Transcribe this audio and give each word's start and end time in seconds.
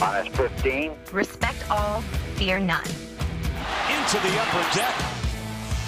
Minus 0.00 0.34
15. 0.34 0.92
Respect 1.12 1.70
all, 1.70 2.00
fear 2.36 2.58
none. 2.58 2.82
Into 2.86 4.16
the 4.16 4.32
upper 4.40 4.64
deck. 4.74 4.94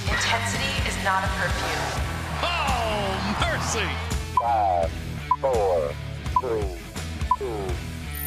Intensity 0.05 0.69
is 0.87 1.03
not 1.03 1.25
a 1.25 1.29
perfume. 1.29 2.03
Oh, 2.43 3.39
mercy. 3.41 3.89
Five, 4.39 4.93
four, 5.41 5.95
three, 6.43 6.77
two, 7.39 7.47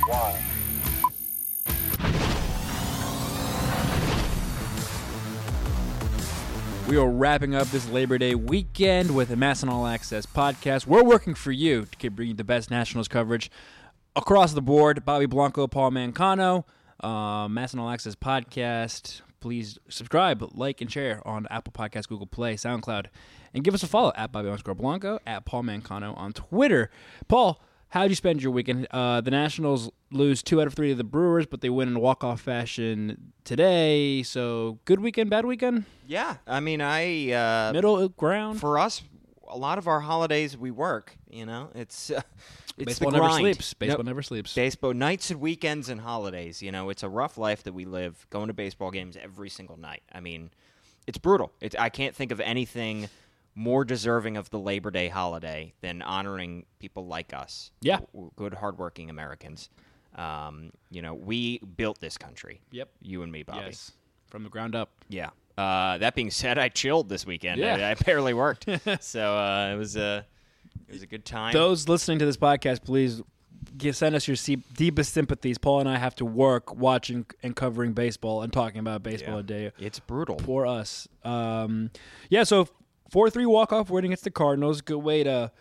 one. 0.10 0.36
We 6.90 6.98
are 6.98 7.10
wrapping 7.10 7.54
up 7.54 7.68
this 7.68 7.88
Labor 7.90 8.18
Day 8.18 8.34
weekend 8.34 9.16
with 9.16 9.30
a 9.30 9.36
MASN 9.36 9.70
All 9.70 9.86
Access 9.86 10.26
podcast. 10.26 10.88
We're 10.88 11.04
working 11.04 11.36
for 11.36 11.52
you 11.52 11.86
to 11.86 11.98
keep 11.98 12.16
bringing 12.16 12.32
you 12.32 12.38
the 12.38 12.44
best 12.44 12.72
Nationals 12.72 13.08
coverage 13.08 13.52
across 14.16 14.54
the 14.54 14.62
board. 14.62 15.06
Bobby 15.06 15.26
Blanco, 15.26 15.68
Paul 15.68 15.92
Mancano, 15.92 16.64
uh, 17.02 17.48
MASN 17.48 17.80
All 17.80 17.90
Access 17.90 18.16
podcast. 18.16 19.22
Please 19.40 19.78
subscribe, 19.90 20.44
like, 20.54 20.82
and 20.82 20.92
share 20.92 21.22
on 21.28 21.46
Apple 21.52 21.72
Podcasts, 21.72 22.08
Google 22.08 22.26
Play, 22.26 22.56
SoundCloud, 22.56 23.08
and 23.54 23.64
give 23.64 23.74
us 23.76 23.84
a 23.84 23.88
follow 23.88 24.12
at 24.16 24.32
Bobby 24.32 24.48
underscore 24.48 24.74
Blanco, 24.74 25.20
at 25.28 25.46
Paul 25.46 25.64
Mancano 25.64 26.18
on 26.18 26.34
Twitter. 26.34 26.90
Paul, 27.28 27.62
how'd 27.90 28.10
you 28.10 28.16
spend 28.16 28.42
your 28.42 28.52
weekend? 28.52 28.88
Uh, 28.90 29.22
the 29.22 29.30
Nationals 29.30 29.92
lose 30.12 30.42
two 30.42 30.62
out 30.62 30.68
of 30.68 30.74
three 30.74 30.90
to 30.90 30.96
the 30.96 31.04
Brewers, 31.04 31.46
but 31.46 31.62
they 31.62 31.70
win 31.70 31.90
in 31.90 32.00
walk-off 32.00 32.42
fashion 32.42 33.34
today. 33.44 34.24
So, 34.24 34.80
good 34.86 35.00
weekend, 35.00 35.30
bad 35.30 35.46
weekend? 35.46 35.86
Yeah, 36.08 36.38
I 36.48 36.60
mean, 36.60 36.82
I 36.82 37.32
uh, 37.32 37.72
Middle 37.72 38.10
ground? 38.10 38.60
for 38.60 38.80
us, 38.80 39.04
a 39.50 39.58
lot 39.58 39.78
of 39.78 39.88
our 39.88 40.00
holidays 40.02 40.58
we 40.58 40.72
work. 40.72 41.18
You 41.30 41.46
know, 41.46 41.70
it's 41.76 42.10
uh, 42.12 42.22
it's 42.78 42.86
Baseball 43.00 43.12
the 43.12 43.18
never 43.18 43.28
grind. 43.30 43.42
sleeps. 43.42 43.74
Baseball 43.74 43.98
Yep. 44.00 44.06
never 44.06 44.22
sleeps. 44.22 44.54
Baseball 44.54 44.94
nights 44.94 45.32
and 45.32 45.40
weekends 45.40 45.90
and 45.90 46.02
holidays. 46.02 46.62
You 46.62 46.72
know, 46.72 46.90
it's 46.90 47.04
a 47.04 47.10
rough 47.10 47.38
life 47.38 47.64
that 47.64 47.74
we 47.74 47.86
live. 47.86 48.26
Going 48.30 48.48
to 48.48 48.54
baseball 48.54 48.92
games 48.92 49.18
every 49.22 49.50
single 49.50 49.78
night. 49.78 50.04
I 50.14 50.20
mean, 50.20 50.52
it's 51.08 51.18
brutal. 51.18 51.52
It's 51.62 51.76
I 51.78 51.90
can't 51.90 52.16
think 52.16 52.32
of 52.32 52.40
anything 52.40 53.08
more 53.58 53.86
deserving 53.86 54.36
of 54.36 54.50
the 54.50 54.60
Labor 54.60 54.92
Day 54.92 55.08
holiday 55.08 55.74
than 55.82 56.02
honoring 56.02 56.66
people 56.80 57.06
like 57.08 57.34
us. 57.34 57.72
Yeah. 57.82 58.00
w- 58.14 58.30
good, 58.36 58.54
hardworking 58.56 59.10
Americans. 59.10 59.70
Um, 60.16 60.72
you 60.92 61.02
know, 61.02 61.14
we 61.14 61.60
built 61.60 62.00
this 62.02 62.18
country. 62.18 62.60
Yep. 62.72 62.90
You 63.02 63.24
and 63.24 63.32
me, 63.32 63.44
Bobby. 63.44 63.62
Yes, 63.68 63.92
from 64.28 64.44
the 64.44 64.50
ground 64.50 64.76
up. 64.76 64.90
Yeah. 65.08 65.30
Uh, 65.58 65.98
that 66.00 66.16
being 66.16 66.32
said, 66.32 66.58
I 66.58 66.70
chilled 66.70 67.08
this 67.10 67.26
weekend. 67.26 67.60
Yeah. 67.62 67.76
I, 67.76 67.92
I 67.92 67.94
barely 67.94 68.34
worked, 68.34 68.68
so 69.00 69.38
uh, 69.38 69.72
it 69.74 69.78
was 69.78 69.96
a 69.96 70.26
it 70.88 70.94
was 70.94 71.02
a 71.02 71.08
good 71.08 71.26
time. 71.26 71.54
Those 71.54 71.88
listening 71.88 72.20
to 72.20 72.26
this 72.26 72.38
podcast, 72.38 72.84
please 72.84 73.22
give, 73.78 73.96
send 73.96 74.16
us 74.16 74.28
your 74.28 74.36
se- 74.36 74.64
deepest 74.76 75.14
sympathies. 75.14 75.58
Paul 75.58 75.80
and 75.80 75.90
I 75.90 75.98
have 75.98 76.16
to 76.16 76.26
work 76.26 76.76
watching 76.76 77.26
and 77.42 77.56
covering 77.56 77.94
baseball 77.94 78.42
and 78.42 78.52
talking 78.52 78.80
about 78.80 79.02
baseball 79.02 79.36
Yeah. 79.36 79.40
a 79.40 79.44
day. 79.44 79.72
it's 79.80 80.00
brutal. 80.00 80.38
for 80.40 80.66
us. 80.66 81.08
Um, 81.24 81.90
yeah, 82.30 82.44
so 82.44 82.68
four 83.10 83.30
three 83.30 83.46
walk 83.46 83.72
off 83.72 83.90
win 83.90 84.06
against 84.06 84.26
the 84.26 84.32
Cardinals. 84.32 84.82
Good 84.82 84.98
way 84.98 85.24
to 85.24 85.52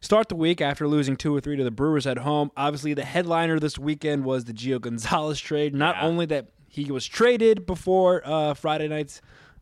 start 0.00 0.28
the 0.28 0.36
week 0.36 0.60
after 0.60 0.86
losing 0.88 1.16
two 1.16 1.34
or 1.34 1.40
three 1.40 1.56
to 1.56 1.64
the 1.64 1.70
Brewers 1.72 2.06
at 2.06 2.18
home. 2.18 2.50
Obviously, 2.56 2.94
the 2.94 3.04
headliner 3.04 3.58
this 3.58 3.78
weekend 3.78 4.24
was 4.24 4.44
the 4.44 4.52
Gio 4.52 4.80
Gonzalez 4.80 5.40
trade. 5.40 5.74
Not 5.74 5.96
Yeah. 5.96 6.06
only 6.06 6.26
that 6.26 6.46
he 6.70 6.90
was 6.90 7.04
traded 7.06 7.66
before 7.66 8.22
uh, 8.24 8.54
Friday 8.54 8.88
night's 8.88 9.20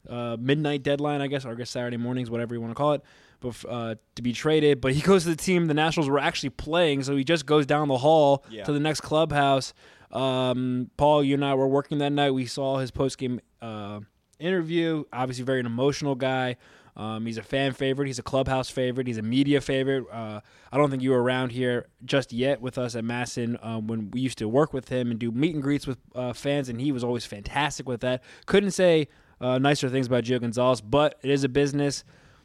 uh, 0.09 0.37
midnight 0.39 0.83
deadline, 0.84 1.20
I 1.20 1.27
guess, 1.27 1.45
or 1.45 1.51
I 1.51 1.55
guess 1.55 1.70
Saturday 1.70 1.97
mornings, 1.97 2.31
whatever 2.31 2.55
you 2.55 2.61
want 2.61 2.70
to 2.70 2.75
call 2.77 2.92
it. 2.92 3.03
But 3.41 3.56
uh, 3.69 3.95
to 4.17 4.23
be 4.23 4.33
traded, 4.33 4.81
but 4.81 4.92
he 4.92 5.01
goes 5.11 5.25
to 5.25 5.31
the 5.31 5.36
team 5.36 5.67
the 5.67 5.75
Nationals 5.75 6.09
were 6.09 6.19
actually 6.19 6.51
playing, 6.51 7.03
so 7.05 7.17
he 7.17 7.25
just 7.25 7.47
goes 7.47 7.67
down 7.67 7.89
the 7.89 7.98
hall 7.98 8.45
Yeah. 8.51 8.64
to 8.64 8.73
the 8.73 8.81
next 8.81 9.01
clubhouse. 9.01 9.73
Um, 10.12 10.91
Paul, 10.97 11.23
you 11.25 11.34
and 11.34 11.45
I 11.45 11.55
were 11.55 11.69
working 11.69 11.98
that 11.98 12.12
night. 12.12 12.31
We 12.33 12.47
saw 12.47 12.79
his 12.79 12.91
post 12.91 13.19
game 13.19 13.41
uh, 13.61 14.01
interview. 14.39 15.05
Obviously, 15.12 15.45
very 15.45 15.61
an 15.61 15.67
emotional 15.67 16.14
guy. 16.14 16.56
Um, 16.99 17.25
he's 17.27 17.39
a 17.39 17.43
fan 17.43 17.73
favorite. 17.73 18.07
He's 18.07 18.19
a 18.19 18.25
clubhouse 18.25 18.69
favorite. 18.69 19.07
He's 19.07 19.19
a 19.19 19.23
media 19.23 19.61
favorite. 19.61 20.05
Uh, 20.13 20.41
I 20.73 20.77
don't 20.77 20.91
think 20.91 21.03
you 21.03 21.13
were 21.13 21.23
around 21.23 21.53
here 21.53 21.86
just 22.05 22.33
yet 22.33 22.61
with 22.61 22.77
us 22.77 22.97
at 22.97 23.05
MASN 23.05 23.64
um, 23.64 23.86
when 23.86 24.11
we 24.11 24.20
used 24.20 24.39
to 24.39 24.48
work 24.48 24.73
with 24.73 24.89
him 24.89 25.13
and 25.13 25.19
do 25.19 25.31
meet 25.31 25.55
and 25.55 25.63
greets 25.63 25.87
with 25.87 25.98
uh, 26.17 26.33
fans, 26.33 26.69
and 26.69 26.81
he 26.81 26.91
was 26.91 27.05
always 27.05 27.25
fantastic 27.25 27.89
with 27.89 28.01
that. 28.01 28.23
Couldn't 28.47 28.73
say 28.73 29.07
uh, 29.41 29.58
nicer 29.58 29.89
things 29.89 30.08
about 30.08 30.25
Gio 30.25 30.41
Gonzalez, 30.41 30.81
but 30.81 31.19
it 31.23 31.31
is 31.31 31.45
a 31.45 31.48
business. 31.48 32.03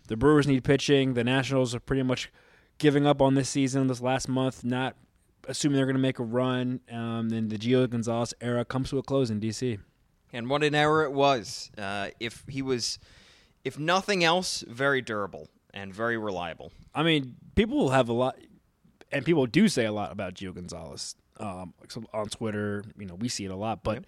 The 0.08 0.18
Brewers 0.18 0.48
need 0.48 0.64
pitching. 0.64 1.16
The 1.16 1.24
Nationals 1.24 1.74
are 1.74 1.80
pretty 1.80 2.04
much 2.04 2.32
giving 2.78 3.08
up 3.08 3.22
on 3.22 3.34
this 3.34 3.50
season, 3.50 3.88
this 3.88 4.02
last 4.02 4.28
month, 4.30 4.64
not 4.64 4.96
assuming 5.48 5.78
they're 5.78 5.86
going 5.86 5.96
to 5.96 6.02
make 6.02 6.20
a 6.20 6.24
run. 6.24 6.82
Um, 6.92 7.32
and 7.32 7.50
the 7.50 7.58
Gio 7.58 7.90
Gonzalez 7.90 8.34
era 8.40 8.66
comes 8.66 8.90
to 8.92 9.00
a 9.00 9.04
close 9.04 9.30
in 9.30 9.40
D.C. 9.40 9.80
And 10.32 10.50
what 10.50 10.64
an 10.64 10.76
error 10.76 11.04
it 11.04 11.14
was. 11.14 11.72
Uh, 11.78 12.10
if 12.20 12.44
he 12.48 12.62
was, 12.62 13.00
if 13.64 13.80
nothing 13.80 14.24
else, 14.24 14.64
very 14.68 15.02
durable 15.02 15.50
and 15.74 15.94
very 15.94 16.18
reliable. 16.18 16.72
I 16.94 17.04
mean, 17.04 17.36
people 17.56 17.90
have 17.90 18.10
a 18.10 18.14
lot, 18.14 18.38
and 19.12 19.26
people 19.26 19.46
do 19.46 19.68
say 19.68 19.86
a 19.86 19.92
lot 19.92 20.12
about 20.12 20.36
Gio 20.36 20.54
Gonzalez 20.54 21.16
um, 21.40 21.74
on 22.14 22.28
Twitter. 22.28 22.84
You 22.98 23.06
know, 23.06 23.16
we 23.16 23.30
see 23.30 23.46
it 23.46 23.52
a 23.52 23.56
lot, 23.56 23.84
but 23.84 24.06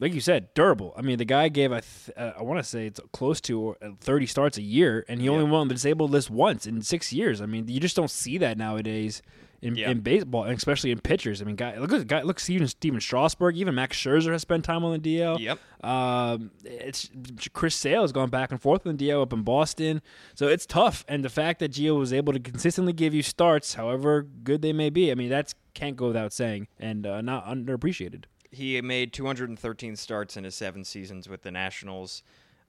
like 0.00 0.12
you 0.12 0.20
said, 0.20 0.52
durable. 0.54 0.92
I 0.96 1.02
mean, 1.02 1.18
the 1.18 1.24
guy 1.24 1.48
gave 1.48 1.72
I 1.72 1.80
th- 1.80 2.16
uh, 2.16 2.32
I 2.38 2.42
want 2.42 2.58
to 2.58 2.64
say 2.64 2.86
it's 2.86 3.00
close 3.12 3.40
to 3.42 3.76
uh, 3.80 3.90
thirty 4.00 4.26
starts 4.26 4.58
a 4.58 4.62
year, 4.62 5.04
and 5.08 5.20
he 5.20 5.28
only 5.28 5.44
won 5.44 5.62
on 5.62 5.68
the 5.68 5.74
disabled 5.74 6.10
list 6.10 6.30
once 6.30 6.66
in 6.66 6.82
six 6.82 7.12
years. 7.12 7.40
I 7.40 7.46
mean, 7.46 7.68
you 7.68 7.80
just 7.80 7.96
don't 7.96 8.10
see 8.10 8.38
that 8.38 8.58
nowadays. 8.58 9.22
In, 9.64 9.76
Yeah. 9.76 9.90
in 9.90 10.00
baseball, 10.00 10.44
and 10.44 10.56
especially 10.56 10.90
in 10.90 11.00
pitchers, 11.00 11.40
I 11.40 11.46
mean, 11.46 11.56
guy, 11.56 11.78
look 11.78 12.06
guy, 12.06 12.20
look 12.22 12.38
Stephen 12.38 12.68
Stephen 12.68 13.00
Strasburg, 13.00 13.56
even 13.56 13.74
Max 13.74 13.96
Scherzer 13.96 14.30
has 14.32 14.42
spent 14.42 14.62
time 14.64 14.84
on 14.84 14.92
the 14.92 14.98
DL. 15.18 15.40
Yep. 15.40 15.58
Um, 15.82 16.50
it's 16.64 17.10
Chris 17.54 17.74
Sale 17.74 18.02
has 18.02 18.12
gone 18.12 18.28
back 18.30 18.50
and 18.52 18.60
forth 18.60 18.86
on 18.86 18.96
the 18.96 19.08
DL 19.08 19.22
up 19.22 19.32
in 19.32 19.42
Boston, 19.42 20.02
so 20.34 20.48
it's 20.48 20.66
tough. 20.66 21.04
And 21.08 21.24
the 21.24 21.30
fact 21.30 21.60
that 21.60 21.72
Gio 21.72 21.98
was 21.98 22.12
able 22.12 22.32
to 22.34 22.40
consistently 22.40 22.92
give 22.92 23.14
you 23.14 23.22
starts, 23.22 23.74
however 23.74 24.22
good 24.22 24.60
they 24.60 24.72
may 24.74 24.90
be, 24.90 25.10
I 25.10 25.14
mean 25.14 25.30
that's 25.30 25.54
can't 25.72 25.96
go 25.96 26.08
without 26.08 26.32
saying, 26.32 26.68
and 26.78 27.06
uh, 27.06 27.20
not 27.22 27.46
underappreciated. 27.46 28.24
He 28.50 28.80
made 28.82 29.12
213 29.12 29.96
starts 29.96 30.36
in 30.36 30.44
his 30.44 30.54
seven 30.54 30.84
seasons 30.84 31.28
with 31.28 31.42
the 31.42 31.50
Nationals. 31.50 32.22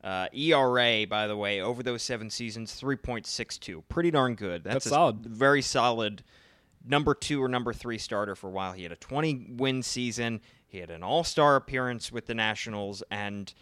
Uh, 0.03 0.27
ERA, 0.33 1.05
by 1.07 1.27
the 1.27 1.35
way, 1.35 1.61
over 1.61 1.81
those 1.83 2.03
seven 2.03 2.29
seasons, 2.29 2.79
3.62. 2.79 3.83
Pretty 3.89 4.11
darn 4.11 4.35
good. 4.35 4.63
That's, 4.63 4.75
That's 4.75 4.85
a 4.87 4.89
solid. 4.89 5.25
Very 5.25 5.61
solid 5.61 6.23
number 6.85 7.13
two 7.13 7.43
or 7.43 7.47
number 7.47 7.73
three 7.73 7.97
starter 7.97 8.35
for 8.35 8.47
a 8.47 8.51
while. 8.51 8.73
He 8.73 8.83
had 8.83 8.91
a 8.91 8.97
20 8.97 9.55
win 9.57 9.81
season. 9.83 10.41
He 10.67 10.77
had 10.79 10.89
an 10.89 11.03
all 11.03 11.23
star 11.23 11.55
appearance 11.55 12.11
with 12.11 12.25
the 12.25 12.35
Nationals, 12.35 13.03
and 13.09 13.53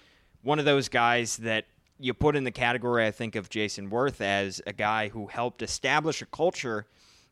one 0.41 0.59
of 0.59 0.66
those 0.66 0.89
guys 0.89 1.38
that 1.38 1.66
you 2.00 2.13
put 2.13 2.35
in 2.35 2.44
the 2.44 2.51
category, 2.51 3.06
I 3.06 3.12
think, 3.12 3.35
of 3.35 3.50
Jayson 3.50 3.89
Werth 3.89 4.19
as 4.19 4.62
a 4.67 4.73
guy 4.73 5.09
who 5.09 5.28
helped 5.28 5.62
establish 5.62 6.22
a 6.22 6.25
culture 6.25 6.85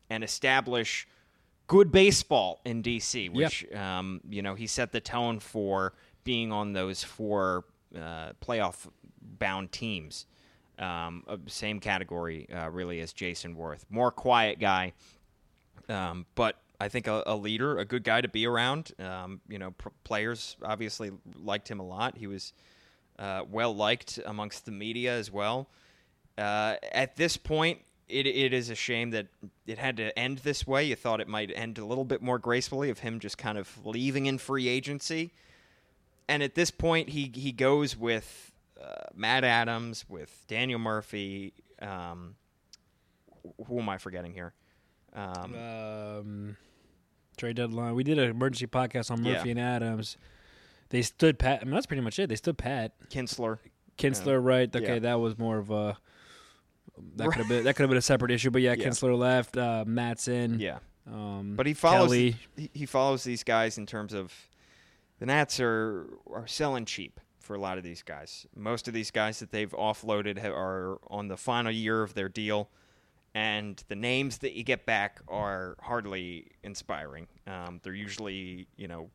and 0.08 0.22
establish 0.24 1.06
good 1.66 1.90
baseball 1.90 2.60
in 2.64 2.82
DC, 2.82 3.32
which 3.32 3.70
um, 3.74 4.20
you 4.28 4.42
know 4.42 4.54
he 4.54 4.66
set 4.66 4.92
the 4.92 5.00
tone 5.00 5.40
for 5.40 5.94
being 6.24 6.52
on 6.52 6.72
those 6.72 7.02
four 7.02 7.64
uh, 7.96 8.32
playoff 8.40 8.88
bound 9.20 9.72
teams. 9.72 10.26
Um, 10.78 11.24
same 11.46 11.80
category, 11.80 12.48
uh, 12.50 12.70
really, 12.70 13.00
as 13.00 13.12
Jayson 13.12 13.54
Werth. 13.54 13.84
More 13.90 14.10
quiet 14.10 14.58
guy, 14.58 14.94
um, 15.88 16.26
but 16.34 16.56
I 16.80 16.88
think 16.88 17.06
a, 17.06 17.22
a 17.26 17.36
leader, 17.36 17.78
a 17.78 17.84
good 17.84 18.04
guy 18.04 18.20
to 18.20 18.28
be 18.28 18.46
around. 18.46 18.92
Um, 18.98 19.40
you 19.48 19.58
know, 19.58 19.70
pr- 19.72 19.90
players 20.04 20.56
obviously 20.64 21.12
liked 21.36 21.70
him 21.70 21.80
a 21.80 21.86
lot. 21.86 22.16
He 22.16 22.26
was 22.26 22.52
uh, 23.18 23.42
well 23.48 23.74
liked 23.74 24.18
amongst 24.26 24.64
the 24.66 24.72
media 24.72 25.16
as 25.16 25.30
well. 25.30 25.68
Uh, 26.36 26.76
at 26.92 27.16
this 27.16 27.36
point, 27.36 27.78
it, 28.08 28.26
it 28.26 28.52
is 28.52 28.68
a 28.68 28.74
shame 28.74 29.10
that 29.10 29.28
it 29.66 29.78
had 29.78 29.96
to 29.98 30.16
end 30.18 30.38
this 30.38 30.66
way. 30.66 30.84
You 30.84 30.96
thought 30.96 31.20
it 31.20 31.28
might 31.28 31.52
end 31.54 31.78
a 31.78 31.84
little 31.84 32.04
bit 32.04 32.20
more 32.20 32.38
gracefully 32.38 32.90
of 32.90 32.98
him 32.98 33.20
just 33.20 33.38
kind 33.38 33.58
of 33.58 33.86
leaving 33.86 34.26
in 34.26 34.38
free 34.38 34.68
agency. 34.68 35.32
And 36.28 36.42
at 36.42 36.54
this 36.54 36.70
point, 36.70 37.10
he 37.10 37.30
he 37.34 37.52
goes 37.52 37.96
with 37.96 38.52
uh, 38.82 39.04
Matt 39.14 39.44
Adams, 39.44 40.04
with 40.08 40.44
Daniel 40.48 40.78
Murphy. 40.78 41.52
Um, 41.80 42.36
who 43.66 43.80
am 43.80 43.88
I 43.88 43.98
forgetting 43.98 44.32
here? 44.32 44.52
Um, 45.14 45.54
Um, 45.54 46.56
trade 47.36 47.56
deadline. 47.56 47.94
We 47.94 48.04
did 48.04 48.18
an 48.18 48.30
emergency 48.30 48.66
podcast 48.66 49.10
on 49.10 49.22
Murphy 49.22 49.48
Yeah. 49.48 49.52
and 49.52 49.60
Adams. 49.60 50.16
They 50.90 51.02
stood 51.02 51.38
pat. 51.38 51.60
I 51.60 51.64
mean, 51.64 51.74
that's 51.74 51.86
pretty 51.86 52.02
much 52.02 52.18
it. 52.18 52.28
They 52.28 52.36
stood 52.36 52.58
pat. 52.58 52.92
Kintzler. 53.08 53.58
Kintzler, 53.98 54.42
right? 54.44 54.74
Okay, 54.74 54.94
Yeah. 54.94 54.98
that 55.00 55.14
was 55.20 55.38
more 55.38 55.58
of 55.58 55.70
a. 55.70 55.96
That 57.16 57.28
could 57.28 57.36
have 57.38 57.48
been 57.48 57.64
that 57.64 57.74
could 57.74 57.82
have 57.84 57.90
been 57.90 57.98
a 57.98 58.02
separate 58.02 58.30
issue, 58.30 58.50
but 58.50 58.60
yeah, 58.62 58.74
Yeah. 58.76 58.86
Kintzler 58.86 59.16
left. 59.16 59.56
Uh, 59.56 59.84
Matson, 59.86 60.58
Yeah. 60.60 60.78
um, 61.06 61.54
But 61.56 61.66
he 61.66 61.74
follows 61.74 62.08
Kelley. 62.08 62.36
he, 62.56 62.70
he 62.74 62.86
follows 62.86 63.24
these 63.24 63.42
guys 63.42 63.78
in 63.78 63.86
terms 63.86 64.12
of 64.12 64.32
the 65.18 65.26
Nats 65.26 65.58
are 65.60 66.06
are 66.30 66.46
selling 66.46 66.84
cheap 66.84 67.18
for 67.40 67.54
a 67.54 67.58
lot 67.58 67.78
of 67.78 67.84
these 67.84 68.02
guys. 68.02 68.46
Most 68.54 68.86
of 68.88 68.94
these 68.94 69.10
guys 69.10 69.40
that 69.40 69.50
they've 69.50 69.70
offloaded 69.72 70.38
ha- 70.38 70.48
are 70.52 70.98
on 71.08 71.28
the 71.28 71.36
final 71.36 71.72
year 71.72 72.02
of 72.02 72.14
their 72.14 72.28
deal, 72.28 72.70
and 73.34 73.82
the 73.88 73.96
names 73.96 74.38
that 74.38 74.52
you 74.52 74.62
get 74.62 74.84
back 74.84 75.20
are 75.28 75.76
hardly 75.80 76.48
inspiring. 76.62 77.26
Um, 77.46 77.80
they're 77.82 77.94
usually, 77.94 78.68
you 78.76 78.88
know, 78.88 79.10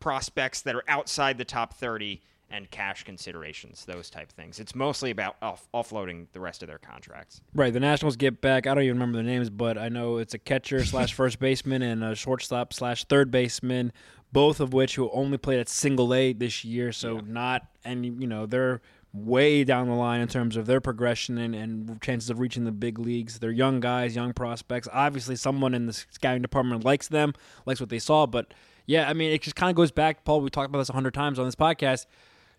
prospects 0.00 0.62
that 0.62 0.74
are 0.74 0.84
outside 0.88 1.38
the 1.38 1.44
top 1.44 1.74
30 1.74 2.22
and 2.50 2.70
cash 2.70 3.04
considerations, 3.04 3.84
those 3.84 4.08
type 4.08 4.32
things. 4.32 4.58
It's 4.58 4.74
mostly 4.74 5.10
about 5.10 5.36
off- 5.42 5.68
offloading 5.74 6.26
the 6.32 6.40
rest 6.40 6.62
of 6.62 6.68
their 6.68 6.78
contracts. 6.78 7.42
Right, 7.54 7.72
the 7.72 7.80
Nationals 7.80 8.16
get 8.16 8.40
back. 8.40 8.66
I 8.66 8.74
don't 8.74 8.84
even 8.84 8.96
remember 8.96 9.18
the 9.18 9.24
names, 9.24 9.50
but 9.50 9.76
I 9.76 9.90
know 9.90 10.16
it's 10.16 10.32
a 10.32 10.38
catcher 10.38 10.82
slash 10.84 11.12
first 11.12 11.38
baseman 11.38 11.82
and 11.82 12.02
a 12.02 12.14
shortstop 12.14 12.72
slash 12.72 13.04
third 13.04 13.30
baseman, 13.30 13.92
both 14.32 14.60
of 14.60 14.72
which 14.72 14.94
who 14.94 15.10
only 15.10 15.36
played 15.36 15.60
at 15.60 15.68
single 15.68 16.14
A 16.14 16.32
this 16.32 16.64
year. 16.64 16.90
So 16.90 17.18
not, 17.18 17.66
and 17.84 18.06
you 18.06 18.26
know 18.26 18.46
they're 18.46 18.80
way 19.12 19.64
down 19.64 19.88
the 19.88 19.94
line 19.94 20.20
in 20.20 20.28
terms 20.28 20.56
of 20.56 20.66
their 20.66 20.80
progression 20.80 21.38
and, 21.38 21.54
and 21.54 22.00
chances 22.02 22.30
of 22.30 22.38
reaching 22.38 22.64
the 22.64 22.72
big 22.72 22.98
leagues. 22.98 23.38
They're 23.38 23.50
young 23.50 23.80
guys, 23.80 24.14
young 24.14 24.32
prospects. 24.32 24.88
Obviously, 24.92 25.36
someone 25.36 25.74
in 25.74 25.86
the 25.86 25.92
scouting 25.92 26.42
department 26.42 26.84
likes 26.84 27.08
them, 27.08 27.34
likes 27.66 27.80
what 27.80 27.88
they 27.88 27.98
saw. 27.98 28.26
But 28.26 28.52
yeah, 28.86 29.08
I 29.08 29.12
mean, 29.14 29.32
it 29.32 29.42
just 29.42 29.56
kind 29.56 29.70
of 29.70 29.76
goes 29.76 29.90
back, 29.90 30.24
Paul. 30.24 30.40
We 30.40 30.50
talked 30.50 30.68
about 30.68 30.78
this 30.78 30.90
a 30.90 30.94
hundred 30.94 31.14
times 31.14 31.38
on 31.38 31.46
this 31.46 31.56
podcast 31.56 32.06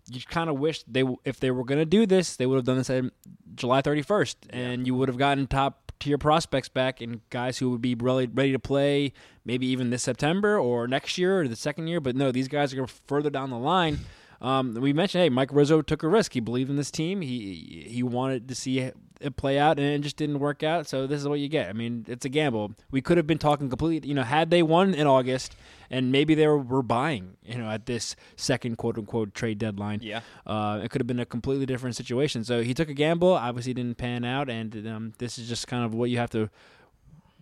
you 0.08 0.20
kind 0.28 0.50
of 0.50 0.58
wish 0.58 0.82
they 0.84 1.04
if 1.24 1.40
they 1.40 1.50
were 1.50 1.64
going 1.64 1.78
to 1.78 1.84
do 1.84 2.06
this, 2.06 2.36
they 2.36 2.46
would 2.46 2.56
have 2.56 2.64
done 2.64 2.78
this 2.78 2.90
on 2.90 3.12
July 3.54 3.82
31st, 3.82 4.36
and 4.50 4.86
you 4.86 4.94
would 4.94 5.08
have 5.08 5.18
gotten 5.18 5.46
top 5.46 5.92
tier 6.00 6.18
prospects 6.18 6.68
back 6.68 7.00
and 7.00 7.20
guys 7.28 7.58
who 7.58 7.70
would 7.70 7.82
be 7.82 7.94
really 7.94 8.26
ready 8.26 8.52
to 8.52 8.58
play 8.58 9.12
maybe 9.44 9.66
even 9.66 9.90
this 9.90 10.02
September 10.02 10.58
or 10.58 10.88
next 10.88 11.18
year 11.18 11.42
or 11.42 11.48
the 11.48 11.56
second 11.56 11.88
year. 11.88 12.00
But 12.00 12.16
no, 12.16 12.32
these 12.32 12.48
guys 12.48 12.74
are 12.74 12.86
further 12.86 13.30
down 13.30 13.50
the 13.50 13.58
line. 13.58 14.00
Um, 14.40 14.74
we 14.74 14.92
mentioned, 14.92 15.22
hey, 15.22 15.28
Mike 15.28 15.50
Rizzo 15.52 15.82
took 15.82 16.02
a 16.02 16.08
risk. 16.08 16.32
He 16.32 16.40
believed 16.40 16.70
in 16.70 16.76
this 16.76 16.90
team. 16.90 17.20
He 17.20 17.86
he 17.88 18.02
wanted 18.02 18.48
to 18.48 18.54
see 18.54 18.78
it 18.78 18.96
play 19.36 19.58
out, 19.58 19.78
and 19.78 19.86
it 19.86 20.00
just 20.00 20.16
didn't 20.16 20.38
work 20.38 20.62
out. 20.62 20.86
So 20.86 21.06
this 21.06 21.20
is 21.20 21.28
what 21.28 21.40
you 21.40 21.48
get. 21.48 21.68
I 21.68 21.74
mean, 21.74 22.06
it's 22.08 22.24
a 22.24 22.28
gamble. 22.30 22.72
We 22.90 23.02
could 23.02 23.18
have 23.18 23.26
been 23.26 23.38
talking 23.38 23.68
completely. 23.68 24.08
You 24.08 24.14
know, 24.14 24.22
had 24.22 24.48
they 24.50 24.62
won 24.62 24.94
in 24.94 25.06
August, 25.06 25.56
and 25.90 26.10
maybe 26.10 26.34
they 26.34 26.46
were, 26.46 26.58
were 26.58 26.82
buying, 26.82 27.36
you 27.44 27.58
know, 27.58 27.68
at 27.68 27.84
this 27.84 28.16
second 28.36 28.78
quote 28.78 28.96
unquote 28.96 29.34
trade 29.34 29.58
deadline. 29.58 30.00
Yeah. 30.02 30.20
uh, 30.46 30.80
it 30.82 30.90
could 30.90 31.00
have 31.00 31.06
been 31.06 31.20
a 31.20 31.26
completely 31.26 31.66
different 31.66 31.96
situation. 31.96 32.44
So 32.44 32.62
he 32.62 32.72
took 32.72 32.88
a 32.88 32.94
gamble. 32.94 33.34
Obviously, 33.34 33.74
didn't 33.74 33.98
pan 33.98 34.24
out, 34.24 34.48
and 34.48 34.86
um, 34.86 35.12
this 35.18 35.38
is 35.38 35.48
just 35.48 35.66
kind 35.66 35.84
of 35.84 35.94
what 35.94 36.08
you 36.08 36.16
have 36.16 36.30
to. 36.30 36.48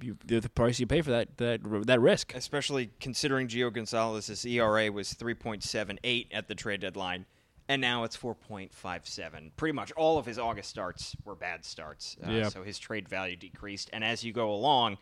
You, 0.01 0.17
the 0.25 0.41
the 0.41 0.49
price 0.49 0.79
you 0.79 0.87
pay 0.87 1.03
for 1.03 1.11
that 1.11 1.37
that 1.39 1.61
that 1.87 2.01
risk. 2.01 2.35
Especially 2.35 2.91
considering 3.01 3.49
Gio 3.49 3.73
Gonzalez's 3.73 4.45
ERA 4.47 4.91
was 4.93 5.15
3.78 5.15 6.27
at 6.33 6.49
the 6.49 6.55
trade 6.55 6.81
deadline, 6.81 7.27
and 7.69 7.81
now 7.81 8.05
it's 8.05 8.17
4.57. 8.17 9.51
Pretty 9.57 9.73
much 9.73 9.93
all 9.93 10.19
of 10.19 10.27
his 10.27 10.39
August 10.39 10.71
starts 10.71 11.17
were 11.25 11.35
bad 11.35 11.65
starts. 11.65 12.17
Uh, 12.27 12.31
Yeah. 12.31 12.49
So 12.49 12.63
his 12.63 12.79
trade 12.79 13.09
value 13.09 13.37
decreased. 13.37 13.91
And 13.93 14.05
as 14.05 14.25
you 14.25 14.33
go 14.33 14.51
along, 14.53 14.99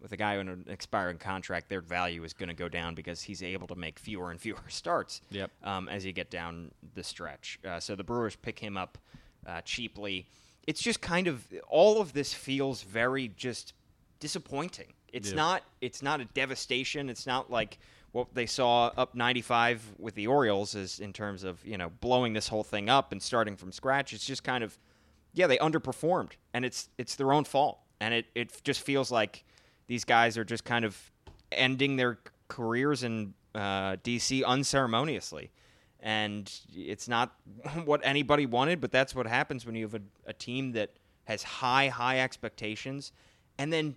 with 0.00 0.12
a 0.12 0.16
guy 0.16 0.36
on 0.38 0.48
an 0.48 0.64
expiring 0.68 1.18
contract, 1.18 1.68
their 1.68 1.80
value 1.80 2.22
is 2.24 2.32
going 2.32 2.48
to 2.48 2.54
go 2.54 2.68
down 2.68 2.94
because 2.94 3.20
he's 3.22 3.42
able 3.42 3.66
to 3.66 3.74
make 3.74 3.98
fewer 3.98 4.30
and 4.30 4.40
fewer 4.40 4.58
starts 4.68 5.20
Yep. 5.30 5.50
um, 5.64 5.88
as 5.88 6.04
you 6.04 6.12
get 6.12 6.30
down 6.30 6.70
the 6.94 7.02
stretch. 7.02 7.58
Uh, 7.66 7.80
so 7.80 7.94
the 7.96 8.04
Brewers 8.04 8.36
pick 8.36 8.58
him 8.58 8.76
up 8.76 8.98
uh, 9.46 9.60
cheaply. 9.62 10.28
It's 10.66 10.80
just 10.82 11.00
kind 11.00 11.26
of 11.26 11.46
all 11.68 12.00
of 12.00 12.12
this 12.12 12.32
feels 12.34 12.82
very 12.82 13.28
just 13.28 13.72
disappointing. 14.20 14.92
It's 15.12 15.30
Yeah. 15.30 15.36
not. 15.36 15.62
It's 15.80 16.02
not 16.02 16.20
a 16.20 16.24
devastation. 16.26 17.08
It's 17.08 17.26
not 17.26 17.50
like 17.50 17.78
what 18.12 18.34
they 18.34 18.46
saw 18.46 18.86
up 18.96 19.14
95 19.14 19.94
with 19.98 20.14
the 20.14 20.26
Orioles 20.26 20.74
is 20.74 20.98
in 21.00 21.12
terms 21.12 21.44
of 21.44 21.64
you 21.64 21.76
know 21.78 21.90
blowing 22.00 22.32
this 22.32 22.48
whole 22.48 22.64
thing 22.64 22.88
up 22.88 23.12
and 23.12 23.22
starting 23.22 23.56
from 23.56 23.72
scratch. 23.72 24.12
It's 24.12 24.24
just 24.26 24.44
kind 24.44 24.62
of 24.64 24.78
yeah 25.34 25.46
they 25.46 25.58
underperformed 25.58 26.32
and 26.54 26.64
it's 26.64 26.88
it's 26.98 27.14
their 27.16 27.32
own 27.32 27.44
fault 27.44 27.78
and 28.00 28.12
it 28.14 28.26
it 28.34 28.60
just 28.64 28.80
feels 28.80 29.10
like 29.10 29.44
these 29.86 30.04
guys 30.04 30.36
are 30.36 30.44
just 30.44 30.64
kind 30.64 30.84
of 30.84 31.10
ending 31.52 31.96
their 31.96 32.18
careers 32.48 33.02
in 33.02 33.34
uh, 33.54 33.96
DC 33.96 34.44
unceremoniously. 34.44 35.50
And 36.00 36.50
it's 36.74 37.08
not 37.08 37.34
what 37.84 38.00
anybody 38.04 38.46
wanted, 38.46 38.80
but 38.80 38.92
that's 38.92 39.14
what 39.14 39.26
happens 39.26 39.64
when 39.66 39.74
you 39.74 39.84
have 39.84 39.94
a, 39.94 40.02
a 40.26 40.32
team 40.32 40.72
that 40.72 40.90
has 41.24 41.42
high, 41.42 41.88
high 41.88 42.20
expectations 42.20 43.12
and 43.58 43.72
then 43.72 43.96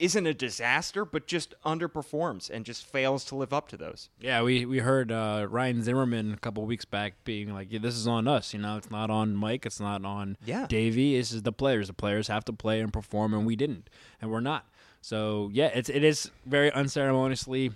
isn't 0.00 0.26
a 0.26 0.34
disaster, 0.34 1.04
but 1.04 1.26
just 1.28 1.54
underperforms 1.64 2.50
and 2.50 2.64
just 2.64 2.84
fails 2.84 3.24
to 3.26 3.36
live 3.36 3.52
up 3.52 3.68
to 3.68 3.76
those. 3.76 4.08
Yeah, 4.20 4.42
we 4.42 4.64
we 4.66 4.78
heard 4.78 5.12
uh, 5.12 5.46
Ryan 5.48 5.82
Zimmerman 5.82 6.32
a 6.32 6.36
couple 6.38 6.64
weeks 6.66 6.84
back 6.84 7.14
being 7.24 7.52
like, 7.52 7.70
yeah, 7.70 7.78
"This 7.80 7.94
is 7.96 8.06
on 8.08 8.26
us. 8.26 8.52
You 8.52 8.60
know, 8.60 8.76
it's 8.76 8.90
not 8.90 9.10
on 9.10 9.36
Mike. 9.36 9.66
It's 9.66 9.78
not 9.80 10.04
on 10.04 10.36
Yeah. 10.44 10.66
Davey. 10.66 11.16
This 11.16 11.30
is 11.32 11.42
the 11.42 11.52
players. 11.52 11.86
The 11.86 11.92
players 11.92 12.28
have 12.28 12.44
to 12.46 12.52
play 12.52 12.80
and 12.80 12.92
perform, 12.92 13.34
and 13.34 13.46
we 13.46 13.54
didn't, 13.56 13.88
and 14.20 14.30
we're 14.30 14.40
not. 14.40 14.66
So 15.02 15.50
yeah, 15.52 15.66
it's 15.74 15.88
it 15.88 16.02
is 16.04 16.30
very 16.46 16.72
unceremoniously 16.72 17.72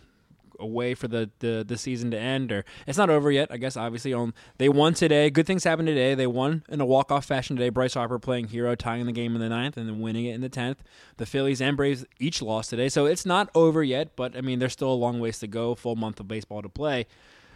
a 0.61 0.67
way 0.67 0.95
for 0.95 1.09
the, 1.09 1.31
the, 1.41 1.65
the 1.67 1.77
season 1.77 2.11
to 2.11 2.19
end 2.19 2.53
or 2.53 2.65
it's 2.87 2.99
not 2.99 3.11
over 3.11 3.31
yet 3.31 3.51
i 3.51 3.56
guess 3.56 3.77
obviously 3.77 4.12
on 4.12 4.33
they 4.59 4.69
won 4.69 4.95
today. 4.95 5.31
Good 5.31 5.47
things 5.47 5.65
happened 5.65 5.89
today. 5.89 6.15
They 6.15 6.27
won 6.27 6.65
in 6.69 6.81
a 6.81 6.87
walk-off 6.87 7.25
fashion 7.25 7.56
today. 7.56 7.69
Bryce 7.71 7.95
harper 7.95 8.19
playing 8.19 8.49
hero 8.49 8.75
tying 8.75 9.06
the 9.06 9.12
game 9.12 9.35
in 9.35 9.41
the 9.41 9.49
ninth 9.49 9.77
and 9.77 9.89
then 9.89 10.01
winning 10.01 10.27
it 10.27 10.35
in 10.35 10.41
the 10.41 10.51
10th 10.51 10.79
the 11.17 11.27
phillies 11.27 11.61
and 11.61 11.77
braves 11.77 12.05
each 12.19 12.43
lost 12.43 12.71
today. 12.71 12.89
So 12.89 13.06
it's 13.06 13.27
not 13.27 13.51
over 13.55 13.83
yet 13.83 14.17
but 14.17 14.37
i 14.37 14.41
mean 14.41 14.59
there's 14.59 14.73
still 14.73 14.93
a 14.93 14.95
long 14.95 15.21
ways 15.21 15.39
to 15.41 15.47
go 15.47 15.75
full 15.75 15.97
month 15.97 16.21
of 16.21 16.29
baseball 16.29 16.62
to 16.62 16.69
play. 16.69 17.07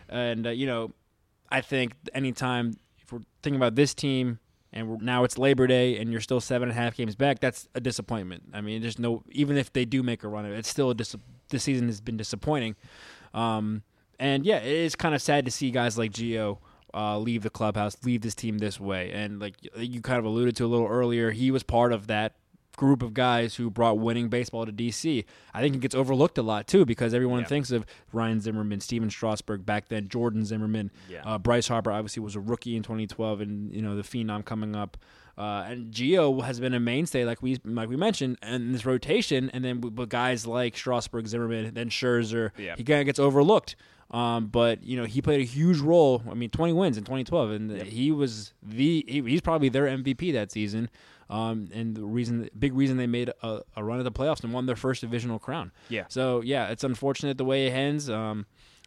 And 0.09 0.47
uh, 0.47 0.51
you 0.51 0.67
know 0.67 0.93
i 1.51 1.61
think 1.61 1.93
anytime 2.15 2.77
if 2.99 3.13
we're 3.13 3.21
thinking 3.43 3.57
about 3.57 3.75
this 3.75 3.95
team 3.95 4.39
and 4.73 5.01
now 5.01 5.25
it's 5.25 5.39
Labor 5.39 5.67
Day, 5.67 5.99
and 5.99 6.13
you're 6.13 6.21
still 6.21 6.41
seven 6.41 6.69
and 6.69 6.79
a 6.79 6.81
half 6.81 6.97
games 6.97 7.15
back. 7.15 7.41
That's 7.41 7.69
a 7.75 7.81
disappointment. 7.81 8.45
I 8.53 8.61
mean, 8.61 8.83
there's 8.83 8.99
no 8.99 9.23
even 9.31 9.57
if 9.57 9.73
they 9.73 9.85
do 9.85 10.03
make 10.03 10.23
a 10.25 10.29
run 10.29 10.45
it's 10.45 10.69
still 10.69 10.91
a 10.91 10.95
dis- 10.95 11.17
this 11.49 11.63
season 11.63 11.87
has 11.87 12.01
been 12.01 12.17
disappointing. 12.17 12.77
Um, 13.35 13.83
and 14.19 14.45
yeah, 14.45 14.59
it 14.59 14.67
is 14.67 14.95
kind 14.95 15.15
of 15.15 15.23
sad 15.23 15.45
to 15.45 15.51
see 15.51 15.71
guys 15.71 15.97
like 15.97 16.13
Gio 16.13 16.59
uh, 16.95 17.19
leave 17.19 17.43
the 17.43 17.51
clubhouse, 17.51 17.97
leave 18.05 18.23
this 18.23 18.35
team 18.35 18.59
this 18.59 18.81
way. 18.81 19.13
And 19.13 19.41
like 19.41 19.55
you 19.77 20.01
kind 20.01 20.19
of 20.19 20.25
alluded 20.25 20.57
to 20.57 20.65
a 20.65 20.69
little 20.69 20.87
earlier, 20.87 21.31
he 21.31 21.51
was 21.51 21.63
part 21.63 21.93
of 21.93 22.07
that 22.09 22.35
group 22.79 23.03
of 23.03 23.13
guys 23.13 23.57
who 23.57 23.69
brought 23.71 23.99
winning 23.99 24.29
baseball 24.29 24.65
to 24.65 24.73
DC. 24.73 25.25
I 25.53 25.61
think 25.61 25.75
it 25.75 25.81
gets 25.81 25.95
overlooked 25.95 26.39
a 26.39 26.43
lot 26.43 26.67
too 26.67 26.85
because 26.87 27.13
everyone 27.13 27.41
Yeah. 27.41 27.47
thinks 27.49 27.71
of 27.73 27.85
Ryan 28.13 28.41
Zimmerman, 28.41 28.81
Stephen 28.81 29.11
Strasburg 29.11 29.67
back 29.67 29.89
then, 29.89 30.09
Jordan 30.09 30.45
Zimmermann, 30.45 30.91
Yeah. 31.11 31.23
uh, 31.25 31.39
Bryce 31.39 31.69
Harper 31.69 31.91
obviously 31.91 32.23
was 32.23 32.37
a 32.37 32.41
rookie 32.41 32.77
in 32.77 32.83
2012, 32.83 33.41
and 33.41 33.75
you 33.75 33.83
know 33.83 33.97
the 33.97 34.03
phenom 34.03 34.45
coming 34.45 34.75
up. 34.77 34.97
Uh, 35.37 35.65
and 35.69 35.93
Gio 35.93 36.43
has 36.45 36.59
been 36.59 36.75
a 36.75 36.81
mainstay, 36.81 37.25
like 37.25 37.43
we 37.43 37.59
like 37.65 37.89
we 37.89 37.97
mentioned, 37.97 38.39
in 38.43 38.73
this 38.73 38.87
rotation. 38.87 39.51
And 39.53 39.65
then 39.65 39.81
with 39.81 39.95
with 39.95 40.09
guys 40.09 40.47
like 40.47 40.77
Strasburg, 40.77 41.27
Zimmerman, 41.27 41.75
then 41.75 41.91
Scherzer, 41.91 42.51
Yeah. 42.57 42.75
he 42.77 42.85
kind 42.85 43.01
of 43.01 43.07
gets 43.07 43.19
overlooked. 43.19 43.77
Um, 44.11 44.47
but 44.47 44.83
you 44.83 44.97
know 44.97 45.05
he 45.05 45.21
played 45.21 45.41
a 45.41 45.45
huge 45.45 45.81
role. 45.81 46.23
I 46.31 46.35
mean, 46.35 46.49
20 46.51 46.73
wins 46.73 46.97
in 46.97 47.05
2012, 47.05 47.51
and 47.51 47.83
he 47.83 48.11
was 48.11 48.53
the 48.63 49.05
he, 49.07 49.21
he's 49.23 49.41
probably 49.43 49.69
their 49.69 49.87
MVP 49.87 50.33
that 50.33 50.51
season. 50.51 50.89
Um, 51.31 51.69
and 51.75 51.95
the 51.95 52.05
reason, 52.05 52.49
big 52.59 52.73
reason 52.75 52.97
they 52.97 53.07
made 53.07 53.31
a, 53.43 53.61
a 53.77 53.85
run 53.85 53.99
at 53.99 54.05
the 54.05 54.13
playoffs 54.13 54.43
and 54.43 54.53
won 54.53 54.67
their 54.67 54.77
first 54.77 55.03
divisional 55.03 55.39
crown. 55.39 55.73
Yeah. 55.89 56.05
So 56.09 56.41
yeah, 56.43 56.69
it's 56.69 56.85
unfortunate 56.85 57.37
the 57.39 57.45
way 57.45 57.67
it 57.67 57.73
ends. 57.73 58.09
Um, 58.09 58.47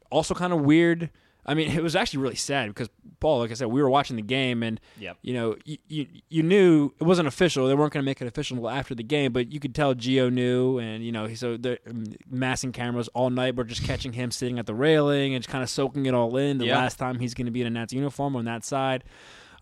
also 0.09 0.33
kind 0.33 0.51
of 0.51 0.61
weird. 0.61 1.09
I 1.45 1.53
mean, 1.55 1.71
it 1.77 1.81
was 1.83 1.95
actually 1.95 2.21
really 2.21 2.35
sad 2.35 2.67
because 2.69 2.89
Paul, 3.19 3.39
like 3.39 3.51
I 3.51 3.53
said, 3.55 3.67
we 3.67 3.81
were 3.81 3.89
watching 3.89 4.15
the 4.15 4.21
game, 4.23 4.61
and 4.63 4.79
Yep. 4.99 5.17
you 5.21 5.33
know, 5.35 5.55
you, 5.65 5.77
you 5.87 6.07
you 6.29 6.43
knew 6.43 6.93
it 6.99 7.03
wasn't 7.03 7.27
official. 7.27 7.67
They 7.67 7.75
weren't 7.75 7.93
going 7.93 8.03
to 8.03 8.05
make 8.09 8.21
it 8.21 8.27
official 8.27 8.57
until 8.57 8.69
after 8.69 8.95
the 8.95 9.03
game, 9.03 9.31
but 9.33 9.51
you 9.51 9.59
could 9.59 9.73
tell 9.75 9.93
Gio 9.95 10.31
knew, 10.31 10.79
and 10.79 11.03
you 11.05 11.11
know, 11.11 11.31
so 11.35 11.57
the 11.57 11.77
um, 11.87 12.05
MASN 12.33 12.73
cameras 12.73 13.07
all 13.09 13.29
night 13.29 13.55
were 13.55 13.63
just 13.63 13.83
catching 13.83 14.13
him 14.13 14.31
sitting 14.31 14.57
at 14.59 14.65
the 14.65 14.73
railing 14.75 15.35
and 15.35 15.43
just 15.43 15.51
kind 15.51 15.63
of 15.63 15.69
soaking 15.69 16.05
it 16.07 16.13
all 16.15 16.35
in. 16.37 16.57
The 16.57 16.65
Yeah. 16.65 16.77
last 16.77 16.97
time 16.97 17.19
he's 17.19 17.33
going 17.35 17.45
to 17.45 17.51
be 17.51 17.61
in 17.61 17.67
a 17.67 17.71
Nats 17.71 17.93
uniform 17.93 18.35
on 18.35 18.45
that 18.45 18.63
side. 18.63 19.03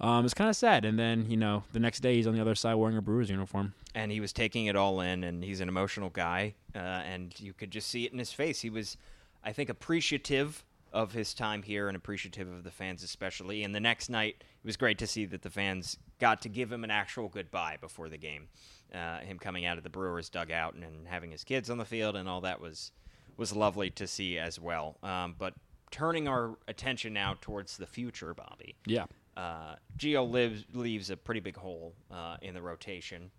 Um, 0.02 0.24
it's 0.24 0.34
kind 0.34 0.50
of 0.50 0.56
sad, 0.56 0.86
and 0.86 0.98
then 0.98 1.30
you 1.30 1.38
know 1.38 1.64
the 1.74 1.80
next 1.80 2.00
day 2.00 2.16
he's 2.16 2.28
on 2.28 2.34
the 2.34 2.42
other 2.42 2.56
side 2.56 2.76
wearing 2.76 2.98
a 2.98 3.02
Brewers 3.02 3.30
uniform. 3.30 3.74
and 3.96 4.12
he 4.12 4.20
was 4.20 4.32
taking 4.32 4.68
it 4.68 4.76
all 4.76 5.02
in 5.02 5.24
and 5.24 5.44
he's 5.44 5.60
an 5.62 5.68
emotional 5.68 6.10
guy 6.10 6.54
uh, 6.76 6.78
and 6.78 7.38
you 7.40 7.54
could 7.54 7.72
just 7.72 7.88
see 7.90 8.06
it 8.06 8.14
in 8.14 8.20
his 8.20 8.32
face. 8.32 8.62
He 8.62 8.70
was 8.70 8.98
i 9.44 9.54
think 9.54 9.70
appreciative 9.70 10.66
of 10.92 11.14
his 11.14 11.34
time 11.34 11.62
here 11.64 11.88
and 11.88 11.96
appreciative 11.96 12.48
of 12.52 12.64
the 12.64 12.72
fans 12.72 13.04
especially. 13.04 13.64
And 13.64 13.74
the 13.76 13.80
next 13.80 14.10
night 14.10 14.36
it 14.40 14.66
was 14.66 14.78
great 14.78 14.98
to 15.00 15.08
see 15.08 15.26
that 15.26 15.42
the 15.42 15.50
fans 15.50 15.98
got 16.20 16.42
to 16.42 16.50
give 16.50 16.72
him 16.72 16.84
an 16.84 16.92
actual 16.92 17.28
goodbye 17.30 17.78
before 17.80 18.10
the 18.10 18.18
game. 18.18 18.48
Uh, 18.94 19.20
him 19.20 19.38
coming 19.38 19.66
out 19.66 19.78
of 19.78 19.84
the 19.84 19.90
brewers 19.90 20.30
dugout 20.30 20.74
and, 20.74 20.84
and 20.84 21.08
having 21.08 21.32
his 21.32 21.44
kids 21.44 21.70
on 21.70 21.78
the 21.78 21.86
field 21.86 22.16
and 22.16 22.28
all 22.28 22.42
that 22.42 22.60
was 22.60 22.92
was 23.38 23.56
lovely 23.56 23.90
to 23.92 24.08
see 24.08 24.38
as 24.38 24.60
well. 24.60 24.98
Um, 25.04 25.36
but 25.38 25.54
turning 25.92 26.28
our 26.28 26.58
attention 26.68 27.14
now 27.14 27.36
towards 27.40 27.78
the 27.78 27.88
future 27.88 28.34
bobby. 28.34 28.76
Yeah. 28.86 29.06
Uh, 29.38 29.76
lives 30.02 30.66
leaves 30.74 31.10
a 31.10 31.18
pretty 31.18 31.40
big 31.40 31.56
hole 31.56 31.94
uh, 32.12 32.38
in 32.42 32.54
the 32.54 32.62
rotation. 32.62 33.32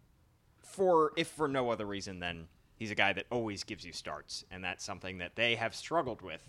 For 0.63 1.13
if 1.17 1.29
for 1.29 1.49
no 1.49 1.71
other 1.71 1.87
reason 1.87 2.21
than 2.21 2.47
he's 2.77 2.91
a 2.91 2.95
guy 2.95 3.13
that 3.13 3.27
always 3.31 3.65
gives 3.65 3.85
you 3.85 3.93
starts, 3.93 4.45
and 4.51 4.65
that's 4.65 4.85
something 4.85 5.19
that 5.19 5.37
they 5.37 5.55
have 5.57 5.75
struggled 5.75 6.23
with, 6.23 6.41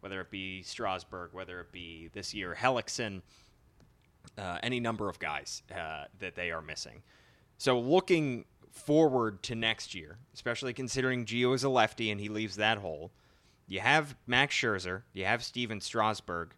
whether 0.00 0.20
it 0.20 0.30
be 0.30 0.62
Strasburg, 0.62 1.30
whether 1.32 1.60
it 1.60 1.72
be 1.72 2.08
this 2.12 2.32
year 2.32 2.56
Hellickson, 2.58 3.22
uh, 4.38 4.58
any 4.62 4.80
number 4.80 5.08
of 5.08 5.18
guys 5.18 5.62
uh, 5.74 6.04
that 6.18 6.34
they 6.36 6.50
are 6.50 6.62
missing. 6.62 7.02
So 7.58 7.78
looking 7.78 8.44
forward 8.70 9.42
to 9.44 9.54
next 9.54 9.94
year, 9.94 10.18
especially 10.34 10.72
considering 10.72 11.26
Gio 11.26 11.54
is 11.54 11.64
a 11.64 11.68
lefty 11.68 12.10
and 12.10 12.20
he 12.20 12.28
leaves 12.28 12.56
that 12.56 12.78
hole. 12.78 13.10
You 13.66 13.80
have 13.80 14.16
Max 14.26 14.54
Scherzer, 14.54 15.02
you 15.12 15.24
have 15.24 15.44
Stephen 15.44 15.80
Strasburg, 15.80 16.54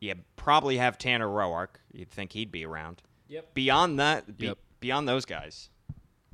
you 0.00 0.14
probably 0.36 0.78
have 0.78 0.98
Tanner 0.98 1.28
Roark. 1.28 1.76
You'd 1.92 2.10
think 2.10 2.32
he'd 2.32 2.50
be 2.50 2.64
around. 2.64 3.02
Yep. 3.28 3.54
Beyond 3.54 4.00
that, 4.00 4.38
be, 4.38 4.46
Yep. 4.46 4.58
beyond 4.80 5.06
those 5.08 5.24
guys, 5.24 5.70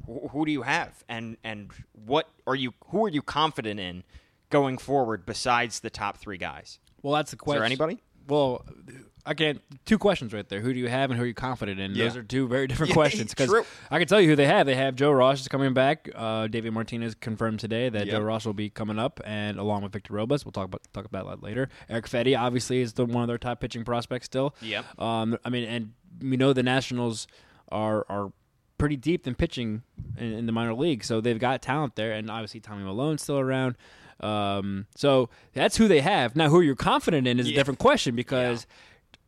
wh- 0.07 0.31
who 0.31 0.47
do 0.47 0.53
you 0.53 0.63
have, 0.63 1.05
and 1.09 1.37
and 1.45 1.71
what 1.93 2.31
are 2.47 2.55
you? 2.55 2.73
Who 2.87 3.05
are 3.05 3.09
you 3.11 3.23
confident 3.23 3.79
in 3.81 4.05
going 4.51 4.79
forward 4.79 5.27
besides 5.27 5.81
the 5.81 5.91
top 5.91 6.17
three 6.19 6.39
guys? 6.39 6.79
Well, 7.03 7.13
that's 7.15 7.33
the 7.33 7.37
question. 7.37 7.59
there 7.61 7.67
anybody? 7.67 8.01
Well, 8.29 8.65
I 9.25 9.35
can't. 9.35 9.61
two 9.85 9.99
questions 9.99 10.33
right 10.33 10.49
there. 10.49 10.61
Who 10.61 10.73
do 10.73 10.79
you 10.79 10.89
have 10.89 11.11
and 11.11 11.19
who 11.19 11.25
are 11.25 11.27
you 11.27 11.35
confident 11.35 11.81
in? 11.81 11.95
Those 11.95 12.17
are 12.17 12.23
two 12.23 12.47
very 12.47 12.67
different 12.69 12.91
Yeah, 12.91 12.95
questions. 12.95 13.35
Because. 13.35 13.53
I 13.91 13.99
can 13.99 14.07
tell 14.07 14.21
you 14.21 14.29
who 14.29 14.37
they 14.37 14.47
have. 14.47 14.67
They 14.67 14.77
have 14.77 14.95
Joe 14.95 15.11
Ross 15.11 15.41
is 15.41 15.49
coming 15.49 15.75
back. 15.75 16.09
Uh, 16.15 16.47
David 16.47 16.73
Martinez 16.73 17.15
confirmed 17.17 17.59
today 17.59 17.89
that 17.89 18.07
Yep. 18.07 18.15
Joe 18.17 18.21
Ross 18.21 18.47
will 18.47 18.55
be 18.55 18.71
coming 18.71 18.99
up, 19.01 19.21
and 19.25 19.59
along 19.59 19.83
with 19.83 19.93
Victor 19.93 20.13
Robles, 20.15 20.45
we'll 20.45 20.53
talk 20.53 20.67
about 20.67 20.83
talk 20.93 21.05
about 21.07 21.27
that 21.27 21.43
later. 21.43 21.69
Erick 21.89 22.07
Fedde 22.09 22.39
obviously 22.39 22.81
is 22.81 22.93
the 22.93 23.05
one 23.05 23.23
of 23.25 23.29
their 23.29 23.39
top 23.39 23.61
pitching 23.61 23.85
prospects 23.85 24.27
still. 24.27 24.55
Yep. 24.63 25.01
Um, 25.01 25.39
I 25.45 25.51
mean, 25.51 25.65
and 25.65 25.93
we 26.21 26.37
know 26.37 26.53
the 26.53 26.63
Nationals 26.63 27.27
are 27.71 28.07
are 28.09 28.33
pretty 28.79 28.97
deep 28.97 29.27
in 29.27 29.35
pitching 29.35 29.83
in, 30.19 30.33
in 30.35 30.47
the 30.47 30.53
minor 30.53 30.75
league, 30.75 31.03
so 31.03 31.21
they've 31.21 31.39
got 31.41 31.63
talent 31.63 31.97
there, 31.97 32.13
and 32.13 32.31
obviously 32.31 32.61
Tommy 32.61 32.85
Milone's 32.85 33.23
still 33.23 33.39
around. 33.41 33.77
Um, 34.21 34.87
so 34.95 35.29
that's 35.53 35.77
who 35.77 35.89
they 35.89 36.01
have. 36.01 36.37
Now, 36.37 36.49
who 36.49 36.61
you're 36.61 36.75
confident 36.77 37.27
in 37.27 37.39
is 37.39 37.47
a 37.47 37.51
different 37.57 37.79
question 37.79 38.15
because 38.17 38.67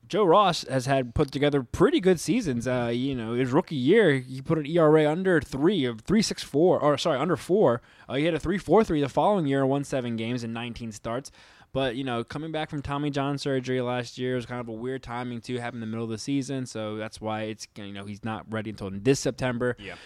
Joe 0.08 0.24
Ross 0.24 0.64
has 0.68 0.86
had 0.86 1.14
put 1.14 1.30
together 1.30 1.62
pretty 1.62 2.00
good 2.00 2.18
seasons. 2.18 2.66
Uh, 2.66 2.90
you 2.92 3.14
know, 3.14 3.34
his 3.34 3.50
rookie 3.52 3.76
year, 3.76 4.14
he 4.14 4.40
put 4.40 4.56
an 4.58 4.64
ERA 4.66 5.10
under 5.10 5.40
three 5.40 5.84
of 5.84 6.00
three 6.00 6.22
six 6.22 6.42
four, 6.42 6.80
or 6.80 6.96
sorry, 6.96 7.18
under 7.18 7.36
four. 7.36 7.82
Uh, 8.08 8.14
he 8.14 8.24
had 8.24 8.32
a 8.34 8.38
three 8.40 8.56
four 8.58 8.82
three 8.84 9.00
the 9.02 9.08
following 9.10 9.46
year, 9.46 9.66
won 9.66 9.84
seven 9.84 10.16
games 10.16 10.42
in 10.42 10.52
nineteen 10.54 10.92
starts. 10.92 11.30
But 11.74 11.96
you 11.96 12.04
know, 12.04 12.24
coming 12.24 12.50
back 12.50 12.70
from 12.70 12.80
Tommy 12.80 13.10
John 13.10 13.36
surgery 13.36 13.82
last 13.82 14.16
year 14.16 14.36
was 14.36 14.46
kind 14.46 14.58
of 14.62 14.68
a 14.68 14.72
weird 14.72 15.02
timing 15.02 15.42
too, 15.42 15.58
happened 15.58 15.82
in 15.82 15.90
the 15.90 15.92
middle 15.94 16.04
of 16.04 16.10
the 16.10 16.16
season. 16.16 16.64
So 16.64 16.96
that's 16.96 17.20
why 17.20 17.42
it's 17.42 17.68
you 17.76 17.92
know 17.92 18.06
he's 18.06 18.24
not 18.24 18.46
ready 18.50 18.70
until 18.70 18.88
this 18.90 19.20
September 19.20 19.76
Yeah. 19.78 19.96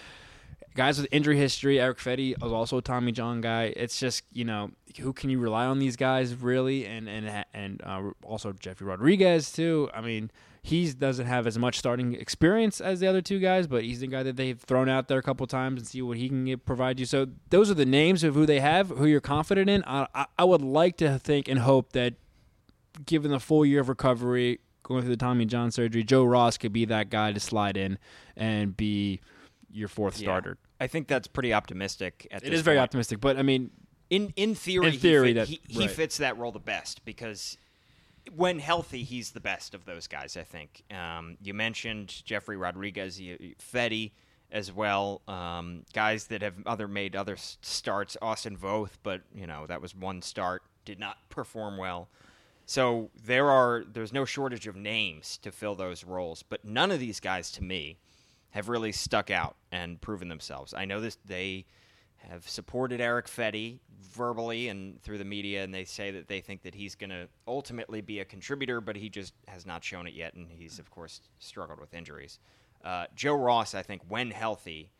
Guys 0.74 0.98
with 0.98 1.06
injury 1.12 1.36
history. 1.36 1.78
Erick 1.80 1.98
Fedde 1.98 2.34
is 2.42 2.52
also 2.52 2.78
a 2.78 2.82
Tommy 2.82 3.12
John 3.12 3.40
guy. 3.40 3.72
It's 3.76 3.98
just 4.00 4.24
you 4.32 4.44
know 4.44 4.70
who 5.00 5.12
can 5.12 5.28
you 5.30 5.38
rely 5.38 5.66
on 5.66 5.78
these 5.78 5.96
guys 5.96 6.34
really, 6.34 6.86
and 6.86 7.08
and 7.08 7.44
and 7.52 7.80
uh, 7.84 8.10
also 8.22 8.52
Jefry 8.52 8.86
Rodriguez 8.86 9.52
too. 9.52 9.90
I 9.92 10.00
mean 10.00 10.30
he 10.64 10.92
doesn't 10.92 11.26
have 11.26 11.48
as 11.48 11.58
much 11.58 11.76
starting 11.76 12.14
experience 12.14 12.80
as 12.80 13.00
the 13.00 13.06
other 13.08 13.20
two 13.20 13.40
guys, 13.40 13.66
but 13.66 13.82
he's 13.82 13.98
the 13.98 14.06
guy 14.06 14.22
that 14.22 14.36
they've 14.36 14.60
thrown 14.60 14.88
out 14.88 15.08
there 15.08 15.18
a 15.18 15.22
couple 15.22 15.44
times 15.48 15.80
and 15.80 15.88
see 15.88 16.00
what 16.02 16.16
he 16.16 16.28
can 16.28 16.44
get, 16.44 16.64
provide 16.64 17.00
you. 17.00 17.04
So 17.06 17.26
those 17.50 17.68
are 17.68 17.74
the 17.74 17.84
names 17.84 18.22
of 18.22 18.34
who 18.34 18.46
they 18.46 18.60
have, 18.60 18.90
who 18.90 19.06
you're 19.06 19.20
confident 19.20 19.68
in. 19.68 19.82
I, 19.88 20.06
I, 20.14 20.26
I 20.38 20.44
would 20.44 20.62
like 20.62 20.96
to 20.98 21.18
think 21.18 21.48
and 21.48 21.58
hope 21.58 21.92
that 21.94 22.14
given 23.06 23.32
the 23.32 23.40
full 23.40 23.66
year 23.66 23.80
of 23.80 23.88
recovery, 23.88 24.60
going 24.84 25.00
through 25.02 25.10
the 25.10 25.16
Tommy 25.16 25.46
John 25.46 25.72
surgery, 25.72 26.04
Joe 26.04 26.22
Ross 26.24 26.56
could 26.58 26.72
be 26.72 26.84
that 26.84 27.10
guy 27.10 27.32
to 27.32 27.40
slide 27.40 27.76
in 27.76 27.98
and 28.36 28.76
be 28.76 29.20
your 29.68 29.88
fourth 29.88 30.20
Yeah. 30.20 30.26
starter. 30.26 30.58
I 30.82 30.86
think 30.88 31.06
that's 31.06 31.28
pretty 31.28 31.52
optimistic. 31.54 32.26
At 32.30 32.44
It 32.44 32.52
is 32.52 32.62
very 32.62 32.76
point. 32.76 32.82
optimistic, 32.84 33.20
but 33.20 33.36
I 33.36 33.42
mean, 33.42 33.70
In 34.10 34.32
in 34.36 34.54
theory, 34.54 34.88
In 34.88 34.98
theory, 34.98 35.28
he, 35.28 35.32
that- 35.34 35.48
he, 35.48 35.60
he 35.68 35.80
right. 35.80 35.90
fits 35.90 36.16
that 36.18 36.36
role 36.38 36.52
the 36.52 36.58
best 36.58 37.04
because 37.04 37.56
when 38.34 38.58
healthy, 38.58 39.04
he's 39.04 39.30
the 39.30 39.40
best 39.40 39.74
of 39.74 39.84
those 39.84 40.06
guys. 40.06 40.36
I 40.36 40.42
think. 40.42 40.82
Um, 40.90 41.36
you 41.40 41.54
mentioned 41.54 42.08
Jefry 42.08 42.58
Rodriguez, 42.60 43.20
Fedde 43.72 44.10
as 44.50 44.70
well. 44.72 45.22
Um, 45.28 45.84
guys 45.94 46.26
that 46.26 46.42
have 46.42 46.54
other 46.66 46.88
made 46.88 47.16
other 47.16 47.36
starts. 47.38 48.16
Austin 48.20 48.56
Voth, 48.56 48.98
but 49.02 49.22
you 49.34 49.46
know 49.46 49.66
that 49.66 49.80
was 49.80 49.94
one 49.94 50.20
start, 50.20 50.62
did 50.84 50.98
not 50.98 51.16
perform 51.30 51.76
well. 51.78 52.08
So 52.66 53.10
there 53.24 53.50
are 53.50 53.84
there's 53.92 54.12
no 54.12 54.24
shortage 54.24 54.66
of 54.66 54.76
names 54.76 55.36
to 55.38 55.50
fill 55.52 55.74
those 55.74 56.04
roles, 56.04 56.42
but 56.42 56.64
none 56.64 56.90
of 56.90 57.00
these 57.00 57.18
guys 57.20 57.50
to 57.52 57.62
me 57.64 57.98
have 58.52 58.68
really 58.68 58.92
stuck 58.92 59.30
out 59.30 59.56
and 59.70 60.00
proven 60.00 60.28
themselves. 60.28 60.72
I 60.74 60.84
know 60.84 61.00
this 61.00 61.18
they 61.24 61.66
have 62.30 62.48
supported 62.48 63.00
Erick 63.00 63.26
Fedde 63.26 63.80
verbally 64.00 64.68
and 64.68 65.02
through 65.02 65.18
the 65.18 65.24
media, 65.24 65.64
and 65.64 65.74
they 65.74 65.84
say 65.84 66.10
that 66.12 66.28
they 66.28 66.40
think 66.40 66.62
that 66.62 66.74
he's 66.74 66.94
going 66.94 67.10
to 67.10 67.28
ultimately 67.48 68.00
be 68.00 68.20
a 68.20 68.24
contributor, 68.24 68.80
but 68.80 68.96
he 68.96 69.08
just 69.08 69.32
has 69.48 69.66
not 69.66 69.82
shown 69.82 70.06
it 70.06 70.14
yet, 70.14 70.34
and 70.34 70.48
he's 70.50 70.78
of 70.78 70.90
course 70.90 71.20
struggled 71.38 71.80
with 71.80 71.92
injuries. 71.94 72.38
Uh, 72.84 73.06
Joe 73.14 73.34
Ross, 73.34 73.74
I 73.74 73.82
think, 73.82 74.02
when 74.08 74.30
healthy, 74.30 74.90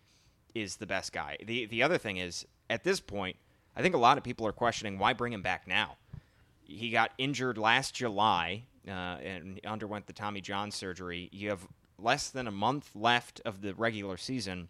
is 0.55 0.77
the 0.77 0.87
best 0.87 1.13
guy. 1.13 1.37
the 1.45 1.67
The 1.67 1.83
other 1.83 1.99
thing 1.99 2.19
is, 2.19 2.47
at 2.69 2.85
this 2.85 3.01
point, 3.01 3.37
I 3.77 3.83
think 3.83 3.95
a 3.95 3.99
lot 3.99 4.19
of 4.19 4.25
people 4.25 4.47
are 4.47 4.53
questioning 4.53 4.99
why 4.99 5.13
bring 5.13 5.33
him 5.33 5.43
back 5.43 5.67
now. 5.67 5.97
He 6.63 6.91
got 6.91 7.13
injured 7.19 7.59
last 7.59 7.95
July 7.95 8.65
uh, 8.87 8.91
and 8.91 9.61
underwent 9.65 10.07
the 10.07 10.13
Tommy 10.13 10.41
John 10.41 10.71
surgery. 10.71 11.29
You 11.33 11.51
have 11.51 11.67
less 12.03 12.29
than 12.31 12.47
a 12.47 12.53
month 12.53 12.91
left 12.95 13.41
of 13.45 13.63
the 13.63 13.75
regular 13.75 14.17
season 14.17 14.69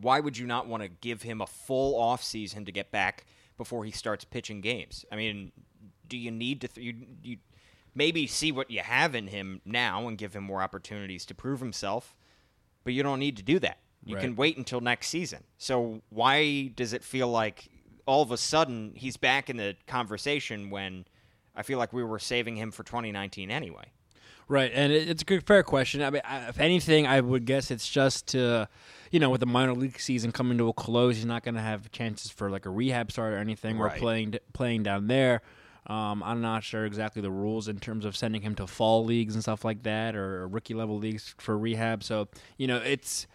why 0.00 0.20
would 0.20 0.36
you 0.36 0.46
not 0.46 0.66
want 0.66 0.82
to 0.82 0.88
give 0.88 1.22
him 1.22 1.40
a 1.40 1.46
full 1.46 1.98
off 1.98 2.22
season 2.22 2.64
to 2.66 2.72
get 2.72 2.90
back 2.90 3.24
before 3.56 3.84
he 3.84 3.90
starts 3.90 4.24
pitching 4.24 4.60
games? 4.60 5.04
I 5.10 5.16
mean, 5.16 5.52
do 6.06 6.18
you 6.18 6.30
need 6.30 6.60
to 6.60 6.68
th- 6.68 6.84
you, 6.86 7.06
you 7.22 7.36
maybe 7.94 8.26
see 8.26 8.52
what 8.52 8.70
you 8.70 8.80
have 8.80 9.14
in 9.14 9.28
him 9.28 9.62
now 9.64 10.06
and 10.06 10.18
give 10.18 10.34
him 10.36 10.44
more 10.44 10.60
opportunities 10.62 11.24
to 11.26 11.34
prove 11.34 11.60
himself, 11.60 12.14
but 12.84 12.92
you 12.92 13.02
don't 13.02 13.18
need 13.18 13.38
to 13.38 13.42
do 13.42 13.58
that. 13.60 13.78
You 14.04 14.16
Right. 14.16 14.20
can 14.22 14.36
wait 14.36 14.58
until 14.58 14.80
next 14.80 15.08
season. 15.08 15.44
So 15.56 16.02
why 16.10 16.68
does 16.76 16.92
it 16.92 17.02
feel 17.02 17.28
like 17.28 17.68
all 18.06 18.20
of 18.22 18.30
a 18.30 18.36
sudden 18.36 18.92
he's 18.94 19.16
back 19.16 19.48
in 19.48 19.56
the 19.56 19.76
conversation 19.86 20.68
when 20.68 21.06
I 21.54 21.62
feel 21.62 21.78
like 21.78 21.94
we 21.94 22.04
were 22.04 22.18
saving 22.18 22.56
him 22.56 22.70
for 22.70 22.82
2019 22.84 23.50
anyway? 23.50 23.92
Right, 24.48 24.70
and 24.74 24.92
it, 24.92 25.08
it's 25.08 25.22
a 25.22 25.24
good, 25.24 25.46
fair 25.46 25.62
question. 25.62 26.02
I 26.02 26.10
mean, 26.10 26.22
I, 26.24 26.48
if 26.48 26.58
anything, 26.60 27.06
I 27.06 27.20
would 27.20 27.44
guess 27.44 27.70
it's 27.70 27.88
just 27.88 28.28
to, 28.28 28.68
you 29.10 29.20
know, 29.20 29.30
with 29.30 29.40
the 29.40 29.46
minor 29.46 29.74
league 29.74 29.98
season 30.00 30.32
coming 30.32 30.58
to 30.58 30.68
a 30.68 30.72
close, 30.72 31.16
he's 31.16 31.24
not 31.24 31.42
going 31.44 31.54
to 31.54 31.60
have 31.60 31.90
chances 31.90 32.30
for 32.30 32.50
like 32.50 32.66
a 32.66 32.70
rehab 32.70 33.10
start 33.12 33.32
or 33.32 33.38
anything, 33.38 33.78
or 33.78 33.86
Right. 33.86 33.98
playing 33.98 34.34
playing 34.52 34.82
down 34.82 35.06
there. 35.06 35.42
Um, 35.88 36.22
I'm 36.24 36.40
not 36.40 36.64
sure 36.64 36.84
exactly 36.84 37.22
the 37.22 37.30
rules 37.30 37.68
in 37.68 37.78
terms 37.78 38.04
of 38.04 38.16
sending 38.16 38.42
him 38.42 38.56
to 38.56 38.66
fall 38.66 39.04
leagues 39.04 39.34
and 39.34 39.42
stuff 39.42 39.64
like 39.64 39.84
that, 39.84 40.16
or 40.16 40.48
rookie 40.48 40.74
level 40.74 40.98
leagues 40.98 41.34
for 41.38 41.56
rehab. 41.56 42.02
So 42.02 42.26
you 42.56 42.66
know, 42.66 42.78
it's 42.78 43.26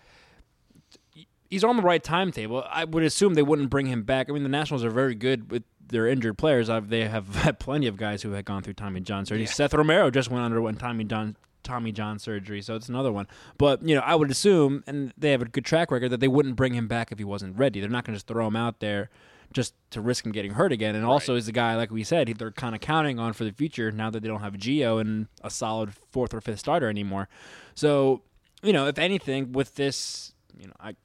he's 1.49 1.63
on 1.63 1.77
the 1.77 1.83
right 1.83 2.03
timetable. 2.03 2.63
I 2.69 2.85
would 2.85 3.03
assume 3.03 3.33
they 3.35 3.41
wouldn't 3.41 3.69
bring 3.69 3.85
him 3.87 4.03
back. 4.03 4.29
I 4.29 4.33
mean, 4.33 4.43
the 4.43 4.49
Nationals 4.49 4.83
are 4.83 4.89
very 4.89 5.15
good 5.15 5.51
with 5.51 5.63
their 5.91 6.07
injured 6.07 6.37
players. 6.37 6.69
I've, 6.69 6.89
they 6.89 7.07
have 7.07 7.35
had 7.35 7.59
plenty 7.59 7.87
of 7.87 7.97
guys 7.97 8.21
who 8.21 8.31
had 8.31 8.45
gone 8.45 8.63
through 8.63 8.73
Tommy 8.73 9.01
John 9.01 9.25
surgery. 9.25 9.45
Seth 9.45 9.73
Romero 9.73 10.09
just 10.09 10.29
went 10.29 10.43
underwent 10.43 10.79
Tommy 10.79 11.03
John 11.03 11.35
Tommy 11.63 11.91
John 11.91 12.17
surgery, 12.17 12.61
so 12.61 12.75
it's 12.75 12.89
another 12.89 13.11
one. 13.11 13.27
But 13.57 13.83
you 13.83 13.95
know, 13.95 14.01
I 14.01 14.15
would 14.15 14.31
assume, 14.31 14.83
and 14.87 15.13
they 15.17 15.31
have 15.31 15.41
a 15.41 15.45
good 15.45 15.65
track 15.65 15.91
record, 15.91 16.09
that 16.09 16.19
they 16.19 16.27
wouldn't 16.27 16.55
bring 16.55 16.73
him 16.73 16.87
back 16.87 17.11
if 17.11 17.19
he 17.19 17.23
wasn't 17.23 17.57
ready. 17.57 17.79
They're 17.79 17.89
not 17.89 18.03
going 18.03 18.13
to 18.13 18.17
just 18.17 18.27
throw 18.27 18.47
him 18.47 18.55
out 18.55 18.79
there 18.79 19.09
just 19.53 19.73
to 19.91 20.01
risk 20.01 20.25
him 20.25 20.31
getting 20.31 20.53
hurt 20.53 20.71
again. 20.71 20.95
And 20.95 21.05
also, 21.05 21.35
he's 21.35 21.47
a 21.47 21.51
guy 21.51 21.75
like 21.75 21.91
we 21.91 22.03
said, 22.03 22.27
they're 22.37 22.51
kind 22.51 22.73
of 22.73 22.81
counting 22.81 23.19
on 23.19 23.33
for 23.33 23.43
the 23.43 23.51
future 23.51 23.91
now 23.91 24.09
that 24.09 24.21
they 24.21 24.27
don't 24.27 24.41
have 24.41 24.53
Gio 24.53 24.99
and 24.99 25.27
a 25.43 25.49
solid 25.49 25.93
fourth 26.11 26.33
or 26.33 26.41
fifth 26.41 26.59
starter 26.59 26.89
anymore. 26.89 27.27
So 27.75 28.23
you 28.63 28.73
know, 28.73 28.87
if 28.87 28.99
anything, 28.99 29.53
with 29.53 29.75
this, 29.75 30.33
you 30.57 30.67
know, 30.67 30.73
I 30.79 30.95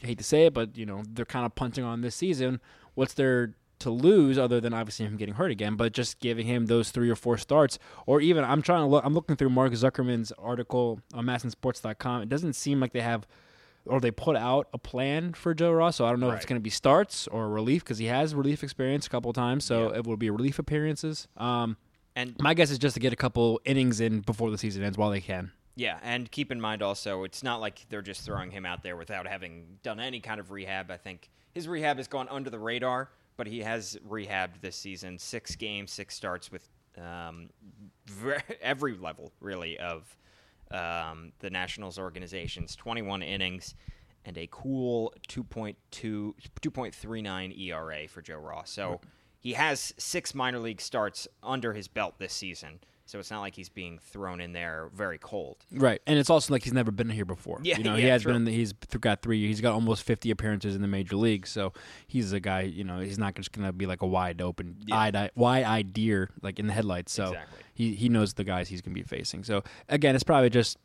hate 0.00 0.18
to 0.18 0.24
say 0.24 0.46
it, 0.46 0.54
but 0.54 0.76
you 0.76 0.86
know 0.86 1.02
they're 1.08 1.24
kind 1.24 1.46
of 1.46 1.54
punting 1.54 1.84
on 1.84 2.00
this 2.00 2.14
season. 2.14 2.60
What's 2.94 3.14
there 3.14 3.54
to 3.80 3.90
lose 3.90 4.38
other 4.38 4.60
than 4.60 4.72
obviously 4.72 5.04
him 5.06 5.16
getting 5.16 5.34
hurt 5.34 5.50
again? 5.50 5.76
But 5.76 5.92
just 5.92 6.20
giving 6.20 6.46
him 6.46 6.66
those 6.66 6.90
three 6.90 7.10
or 7.10 7.16
four 7.16 7.36
starts, 7.38 7.78
or 8.06 8.20
even 8.20 8.44
I'm 8.44 8.62
trying 8.62 8.80
to 8.82 8.86
look. 8.86 9.04
I'm 9.04 9.14
looking 9.14 9.36
through 9.36 9.50
Mark 9.50 9.72
Zuckerman's 9.72 10.32
article 10.38 11.00
on 11.12 11.26
MASNsports.com. 11.26 12.22
It 12.22 12.28
doesn't 12.28 12.54
seem 12.54 12.80
like 12.80 12.92
they 12.92 13.00
have. 13.00 13.26
Or 13.86 13.98
they 13.98 14.10
put 14.10 14.36
out 14.36 14.68
a 14.74 14.78
plan 14.78 15.32
for 15.32 15.54
Joe 15.54 15.72
Ross, 15.72 15.96
so 15.96 16.04
I 16.04 16.10
don't 16.10 16.20
know 16.20 16.28
if 16.30 16.36
it's 16.36 16.44
going 16.44 16.60
to 16.60 16.62
be 16.62 16.68
starts 16.68 17.26
or 17.28 17.48
relief 17.48 17.82
because 17.82 17.96
he 17.96 18.06
has 18.06 18.34
relief 18.34 18.62
experience 18.62 19.06
a 19.06 19.10
couple 19.10 19.32
times, 19.32 19.64
so 19.64 19.88
Yeah. 19.90 19.96
it 19.98 20.06
will 20.06 20.18
be 20.18 20.28
relief 20.28 20.58
appearances. 20.58 21.26
Um, 21.38 21.78
And 22.14 22.36
my 22.38 22.52
guess 22.52 22.70
is 22.70 22.78
just 22.78 22.92
to 22.94 23.00
get 23.00 23.14
a 23.14 23.16
couple 23.16 23.58
innings 23.64 23.98
in 23.98 24.20
before 24.20 24.50
the 24.50 24.58
season 24.58 24.82
ends 24.82 24.98
while 24.98 25.08
they 25.08 25.22
can. 25.22 25.52
Yeah, 25.76 25.98
and 26.02 26.30
keep 26.30 26.52
in 26.52 26.60
mind 26.60 26.82
also, 26.82 27.24
it's 27.24 27.42
not 27.42 27.62
like 27.62 27.86
they're 27.88 28.02
just 28.02 28.20
throwing 28.22 28.50
him 28.50 28.66
out 28.66 28.82
there 28.82 28.96
without 28.98 29.26
having 29.26 29.78
done 29.82 29.98
any 29.98 30.20
kind 30.20 30.40
of 30.40 30.50
rehab. 30.50 30.90
I 30.90 30.98
think 30.98 31.30
his 31.54 31.66
rehab 31.66 31.96
has 31.96 32.06
gone 32.06 32.28
under 32.28 32.50
the 32.50 32.58
radar, 32.58 33.08
but 33.40 33.46
he 33.46 33.60
has 33.60 33.98
rehabbed 34.06 34.60
this 34.60 34.76
season. 34.76 35.18
Six 35.18 35.56
games, 35.56 35.90
six 35.90 36.14
starts 36.14 36.52
with 36.52 36.68
um, 36.98 37.48
ver- 38.04 38.42
every 38.60 38.94
level, 38.98 39.32
really, 39.40 39.78
of 39.78 40.14
um, 40.70 41.32
the 41.38 41.48
Nationals 41.48 41.98
organizations. 41.98 42.76
21 42.76 43.22
innings 43.22 43.74
and 44.26 44.36
a 44.36 44.46
cool 44.50 45.14
2.2, 45.28 45.74
2.39 45.90 47.58
ERA 47.58 48.06
for 48.08 48.20
Joe 48.20 48.36
Ross. 48.36 48.70
So 48.70 49.00
he 49.38 49.54
has 49.54 49.94
six 49.96 50.34
minor 50.34 50.58
league 50.58 50.82
starts 50.82 51.26
under 51.42 51.72
his 51.72 51.88
belt 51.88 52.16
this 52.18 52.34
season. 52.34 52.78
So 53.10 53.18
it's 53.18 53.30
not 53.30 53.40
like 53.40 53.56
he's 53.56 53.68
being 53.68 53.98
thrown 53.98 54.40
in 54.40 54.52
there 54.52 54.88
very 54.94 55.18
cold. 55.18 55.56
Right, 55.72 56.00
and 56.06 56.16
it's 56.16 56.30
also 56.30 56.54
like 56.54 56.62
he's 56.62 56.72
never 56.72 56.92
been 56.92 57.10
here 57.10 57.24
before. 57.24 57.58
Yeah, 57.62 57.76
you 57.78 57.82
know, 57.82 57.96
he 57.96 58.04
has 58.04 58.22
true. 58.22 58.30
been. 58.30 58.36
In 58.42 58.44
the, 58.44 58.52
he's 58.52 58.72
got 58.72 59.20
three. 59.20 59.46
He's 59.48 59.60
got 59.60 59.72
almost 59.72 60.04
fifty 60.04 60.30
appearances 60.30 60.76
in 60.76 60.82
the 60.82 60.86
major 60.88 61.16
leagues. 61.16 61.50
So 61.50 61.72
he's 62.06 62.32
a 62.32 62.38
guy. 62.38 62.60
You 62.62 62.84
know, 62.84 63.00
he's 63.00 63.18
not 63.18 63.34
just 63.34 63.50
gonna 63.50 63.72
be 63.72 63.86
like 63.86 64.02
a 64.02 64.06
wide 64.06 64.40
open, 64.40 64.76
Yeah. 64.86 64.96
eyed, 64.96 65.30
wide-eyed 65.34 65.92
deer 65.92 66.30
like 66.40 66.60
in 66.60 66.68
the 66.68 66.72
headlights. 66.72 67.12
So 67.12 67.24
Exactly. 67.28 67.58
he 67.74 67.94
he 67.96 68.08
knows 68.08 68.34
the 68.34 68.44
guys 68.44 68.68
he's 68.68 68.80
gonna 68.80 68.94
be 68.94 69.02
facing. 69.02 69.42
So 69.42 69.64
again, 69.88 70.14
it's 70.14 70.22
probably 70.24 70.50
just 70.50 70.78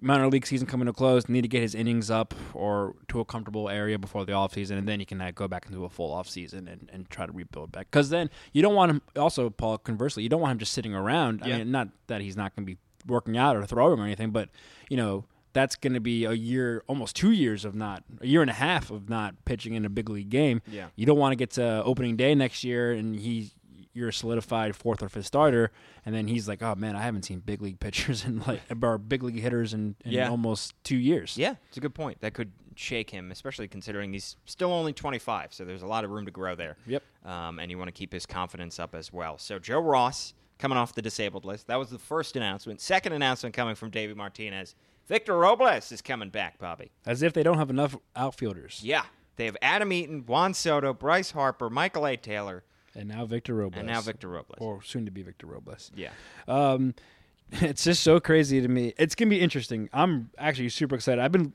minor 0.00 0.28
league 0.28 0.46
season 0.46 0.66
coming 0.66 0.86
to 0.86 0.92
close. 0.92 1.28
Need 1.28 1.42
to 1.42 1.48
get 1.48 1.62
his 1.62 1.74
innings 1.74 2.10
up 2.10 2.34
or 2.54 2.94
to 3.08 3.20
a 3.20 3.24
comfortable 3.24 3.68
area 3.68 3.98
before 3.98 4.24
the 4.24 4.32
offseason, 4.32 4.78
and 4.78 4.88
then 4.88 5.00
you 5.00 5.06
can 5.06 5.20
uh, 5.20 5.30
go 5.34 5.48
back 5.48 5.66
into 5.66 5.84
a 5.84 5.88
full 5.88 6.14
offseason 6.14 6.70
and, 6.70 6.90
and 6.92 7.10
try 7.10 7.26
to 7.26 7.32
rebuild 7.32 7.72
back. 7.72 7.90
Because 7.90 8.10
then 8.10 8.30
you 8.52 8.62
don't 8.62 8.74
want 8.74 8.90
him. 8.90 9.02
Also, 9.16 9.50
Paul, 9.50 9.78
conversely, 9.78 10.22
you 10.22 10.28
don't 10.28 10.40
want 10.40 10.52
him 10.52 10.58
just 10.58 10.72
sitting 10.72 10.94
around. 10.94 11.42
Yeah. 11.44 11.54
I 11.54 11.58
mean, 11.58 11.70
not 11.70 11.88
that 12.06 12.20
he's 12.20 12.36
not 12.36 12.54
going 12.54 12.66
to 12.66 12.72
be 12.72 12.78
working 13.06 13.36
out 13.36 13.56
or 13.56 13.64
throwing 13.66 13.98
or 14.00 14.04
anything, 14.04 14.30
but 14.30 14.48
you 14.88 14.96
know. 14.96 15.24
That's 15.52 15.74
going 15.74 15.94
to 15.94 16.00
be 16.00 16.26
a 16.26 16.32
year, 16.32 16.84
almost 16.86 17.16
two 17.16 17.32
years 17.32 17.64
of 17.64 17.74
not, 17.74 18.04
a 18.20 18.26
year 18.28 18.40
and 18.40 18.48
a 18.48 18.54
half 18.54 18.92
of 18.92 19.08
not 19.08 19.34
pitching 19.44 19.74
in 19.74 19.84
a 19.84 19.88
big 19.88 20.08
league 20.08 20.30
game. 20.30 20.62
Yeah. 20.70 20.90
You 20.94 21.06
don't 21.06 21.18
want 21.18 21.32
to 21.32 21.36
get 21.36 21.50
to 21.54 21.82
opening 21.82 22.14
day 22.14 22.36
next 22.36 22.62
year 22.62 22.92
and 22.92 23.16
he, 23.16 23.50
you're 23.92 24.08
a 24.08 24.12
solidified 24.12 24.76
fourth 24.76 25.02
or 25.02 25.08
fifth 25.08 25.26
starter, 25.26 25.70
and 26.06 26.14
then 26.14 26.28
he's 26.28 26.46
like, 26.48 26.62
"Oh 26.62 26.74
man, 26.74 26.96
I 26.96 27.02
haven't 27.02 27.24
seen 27.24 27.40
big 27.40 27.60
league 27.62 27.80
pitchers 27.80 28.24
and 28.24 28.46
like 28.46 28.60
or 28.82 28.98
big 28.98 29.22
league 29.22 29.40
hitters 29.40 29.74
in, 29.74 29.96
in 30.04 30.12
Yeah. 30.12 30.28
almost 30.30 30.74
two 30.84 30.96
years." 30.96 31.36
Yeah, 31.36 31.54
it's 31.68 31.76
a 31.76 31.80
good 31.80 31.94
point. 31.94 32.20
That 32.20 32.34
could 32.34 32.52
shake 32.76 33.10
him, 33.10 33.30
especially 33.30 33.68
considering 33.68 34.12
he's 34.12 34.36
still 34.46 34.72
only 34.72 34.92
25, 34.92 35.52
so 35.52 35.64
there's 35.64 35.82
a 35.82 35.86
lot 35.86 36.02
of 36.04 36.10
room 36.10 36.24
to 36.24 36.30
grow 36.30 36.54
there. 36.54 36.76
Yep. 36.86 37.02
Um, 37.26 37.58
and 37.58 37.70
you 37.70 37.76
want 37.76 37.88
to 37.88 37.92
keep 37.92 38.12
his 38.12 38.24
confidence 38.24 38.78
up 38.78 38.94
as 38.94 39.12
well. 39.12 39.36
So 39.38 39.58
Joe 39.58 39.80
Ross 39.80 40.32
coming 40.58 40.78
off 40.78 40.94
the 40.94 41.02
disabled 41.02 41.44
list. 41.44 41.66
That 41.66 41.78
was 41.78 41.90
the 41.90 41.98
first 41.98 42.36
announcement. 42.36 42.80
Second 42.80 43.12
announcement 43.12 43.54
coming 43.54 43.74
from 43.74 43.90
David 43.90 44.16
Martinez. 44.16 44.74
Victor 45.08 45.36
Robles 45.36 45.90
is 45.92 46.00
coming 46.00 46.30
back, 46.30 46.58
Bobby. 46.58 46.90
As 47.04 47.22
if 47.22 47.32
they 47.32 47.42
don't 47.42 47.58
have 47.58 47.68
enough 47.70 47.96
outfielders. 48.14 48.80
Yeah. 48.84 49.02
They 49.36 49.46
have 49.46 49.56
Adam 49.60 49.92
Eaton, 49.92 50.24
Juan 50.26 50.54
Soto, 50.54 50.94
Bryce 50.94 51.32
Harper, 51.32 51.68
Michael 51.70 52.06
A. 52.06 52.16
Taylor, 52.16 52.62
And 52.94 53.08
now 53.08 53.24
Victor 53.26 53.54
Robles. 53.54 53.78
and 53.78 53.86
now 53.88 54.00
Victor 54.00 54.28
Robles. 54.28 54.58
or 54.58 54.82
soon 54.82 55.04
to 55.04 55.10
be 55.10 55.22
Victor 55.22 55.46
Robles. 55.46 55.90
yeah. 55.94 56.10
Um, 56.48 56.94
it's 57.52 57.84
just 57.84 58.02
so 58.02 58.20
crazy 58.20 58.60
to 58.60 58.68
me. 58.68 58.94
It's 58.98 59.14
gonna 59.14 59.30
be 59.30 59.40
interesting. 59.40 59.88
I'm 59.92 60.30
actually 60.38 60.68
super 60.70 60.94
excited. 60.96 61.20
I've 61.22 61.32
been. 61.32 61.52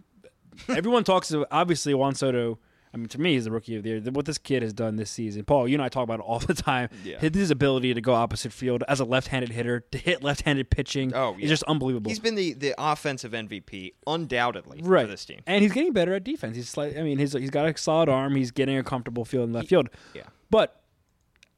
Everyone 0.69 1.03
talks 1.13 1.31
about 1.31 1.47
obviously 1.51 1.93
Juan 1.93 2.15
Soto. 2.15 2.59
I 2.93 2.97
mean, 2.97 3.09
to 3.09 3.19
me, 3.19 3.33
he's 3.33 3.43
the 3.43 3.51
rookie 3.51 3.75
of 3.75 3.83
the 3.83 3.89
year. 3.89 3.99
What 4.11 4.25
this 4.25 4.37
kid 4.37 4.63
has 4.63 4.71
done 4.71 4.95
this 4.95 5.11
season, 5.11 5.43
Paul, 5.43 5.67
you 5.67 5.75
and 5.75 5.81
I 5.83 5.89
talk 5.89 6.03
about 6.03 6.19
it 6.21 6.23
all 6.23 6.39
the 6.39 6.53
time. 6.53 6.87
Yeah. 7.03 7.19
His 7.19 7.51
ability 7.51 7.93
to 7.93 7.99
go 7.99 8.13
opposite 8.13 8.53
field 8.53 8.85
as 8.87 9.01
a 9.01 9.03
left-handed 9.03 9.51
hitter, 9.51 9.81
to 9.91 9.97
hit 9.97 10.23
left-handed 10.23 10.69
pitching, 10.69 11.13
Oh, 11.13 11.35
yeah. 11.37 11.43
is 11.43 11.49
just 11.49 11.63
unbelievable. 11.63 12.07
He's 12.09 12.21
been 12.21 12.35
the, 12.35 12.53
the 12.53 12.73
offensive 12.77 13.33
MVP, 13.33 13.95
undoubtedly, 14.07 14.79
right 14.81 15.01
for 15.03 15.11
this 15.11 15.25
team. 15.25 15.41
and 15.45 15.61
he's 15.61 15.73
getting 15.73 15.91
better 15.91 16.13
at 16.13 16.23
defense. 16.23 16.55
He's 16.55 16.69
slight, 16.69 16.97
I 16.97 17.01
mean, 17.01 17.17
he's 17.17 17.33
he's 17.33 17.49
got 17.49 17.67
a 17.67 17.77
solid 17.77 18.07
arm. 18.07 18.33
He's 18.33 18.51
getting 18.51 18.77
a 18.77 18.83
comfortable 18.83 19.25
field 19.25 19.49
in 19.49 19.53
left 19.53 19.67
field. 19.67 19.89
Yeah. 20.13 20.23
But 20.49 20.81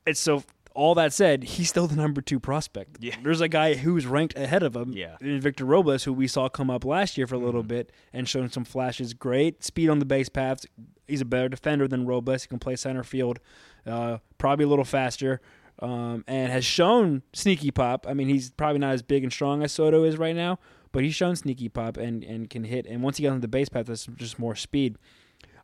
it's 0.07 0.19
so. 0.19 0.43
All 0.73 0.93
that 0.93 1.11
said, 1.11 1.43
he's 1.43 1.69
still 1.69 1.87
the 1.87 1.95
number 1.95 2.21
two 2.21 2.39
prospect. 2.39 2.97
Yeah. 2.99 3.15
There's 3.23 3.41
a 3.41 3.47
guy 3.47 3.73
who's 3.73 4.05
ranked 4.05 4.37
ahead 4.37 4.61
of 4.61 4.75
him. 4.75 4.91
Yeah. 4.93 5.15
Victor 5.19 5.65
Robles, 5.65 6.03
who 6.03 6.13
we 6.13 6.27
saw 6.27 6.49
come 6.49 6.69
up 6.69 6.85
last 6.85 7.17
year 7.17 7.25
for 7.25 7.33
a 7.33 7.39
little 7.39 7.61
Mm-hmm. 7.61 7.67
bit 7.69 7.91
and 8.13 8.29
shown 8.29 8.51
some 8.51 8.63
flashes. 8.63 9.15
Great 9.15 9.63
speed 9.63 9.89
on 9.89 9.97
the 9.97 10.05
base 10.05 10.29
paths. 10.29 10.67
He's 11.07 11.19
a 11.21 11.25
better 11.25 11.49
defender 11.49 11.87
than 11.87 12.05
Robles. 12.05 12.43
He 12.43 12.47
can 12.47 12.59
play 12.59 12.75
center 12.75 13.03
field, 13.03 13.39
uh, 13.87 14.19
probably 14.37 14.65
a 14.65 14.67
little 14.67 14.85
faster, 14.85 15.41
um, 15.79 16.23
and 16.27 16.51
has 16.51 16.63
shown 16.63 17.23
sneaky 17.33 17.71
pop. 17.71 18.05
I 18.07 18.13
mean, 18.13 18.27
he's 18.29 18.51
probably 18.51 18.77
not 18.77 18.93
as 18.93 19.01
big 19.01 19.23
and 19.23 19.33
strong 19.33 19.63
as 19.63 19.71
Soto 19.71 20.03
is 20.03 20.17
right 20.17 20.35
now, 20.35 20.59
but 20.91 21.03
he's 21.03 21.15
shown 21.15 21.35
sneaky 21.35 21.69
pop 21.69 21.97
and, 21.97 22.23
and 22.23 22.51
can 22.51 22.63
hit. 22.63 22.85
And 22.85 23.01
once 23.01 23.17
he 23.17 23.23
gets 23.23 23.31
on 23.33 23.41
the 23.41 23.47
base 23.47 23.69
path, 23.69 23.87
that's 23.87 24.05
just 24.05 24.37
more 24.37 24.53
speed. 24.55 24.97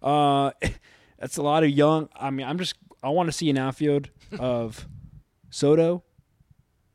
Uh, 0.02 0.50
that's 1.20 1.38
a 1.38 1.44
lot 1.44 1.64
of 1.64 1.70
young. 1.70 2.10
I 2.16 2.32
mean, 2.32 2.48
I'm 2.48 2.58
just 2.58 2.74
I 3.04 3.10
want 3.10 3.28
to 3.28 3.34
see 3.34 3.50
an 3.50 3.58
outfield 3.58 4.10
of 4.40 4.88
Soto, 5.50 6.04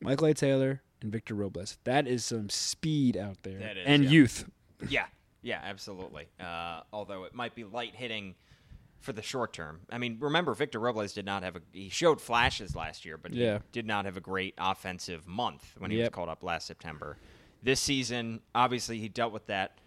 Michael 0.01 0.27
A. 0.27 0.33
Taylor, 0.33 0.81
and 1.01 1.11
Victor 1.11 1.35
Robles. 1.35 1.77
That 1.83 2.07
is 2.07 2.25
some 2.25 2.49
speed 2.49 3.15
out 3.15 3.37
there 3.43 3.59
That 3.59 3.77
is, 3.77 3.83
and 3.85 4.03
yeah. 4.03 4.09
youth. 4.09 4.49
Yeah, 4.89 5.05
yeah, 5.41 5.61
absolutely. 5.63 6.27
Uh, 6.39 6.81
although 6.91 7.23
it 7.25 7.33
might 7.33 7.55
be 7.55 7.63
light 7.63 7.95
hitting 7.95 8.35
for 8.99 9.13
the 9.13 9.21
short 9.21 9.53
term. 9.53 9.79
I 9.89 9.97
mean, 9.97 10.17
remember 10.19 10.53
Victor 10.53 10.79
Robles 10.79 11.13
did 11.13 11.25
not 11.25 11.43
have 11.43 11.55
a 11.55 11.61
he 11.71 11.87
showed 11.89 12.19
flashes 12.19 12.75
last 12.75 13.05
year, 13.05 13.17
but 13.17 13.33
Yeah. 13.33 13.59
he 13.59 13.63
did 13.71 13.85
not 13.85 14.03
have 14.05 14.17
a 14.17 14.21
great 14.21 14.55
offensive 14.57 15.25
month 15.27 15.73
when 15.77 15.89
he 15.91 15.97
was 15.97 16.09
called 16.09 16.27
up 16.27 16.43
last 16.43 16.67
September. 16.67 17.17
This 17.63 17.79
season, 17.79 18.41
obviously, 18.55 18.99
he 18.99 19.07
dealt 19.07 19.31
with 19.31 19.45
that 19.47 19.77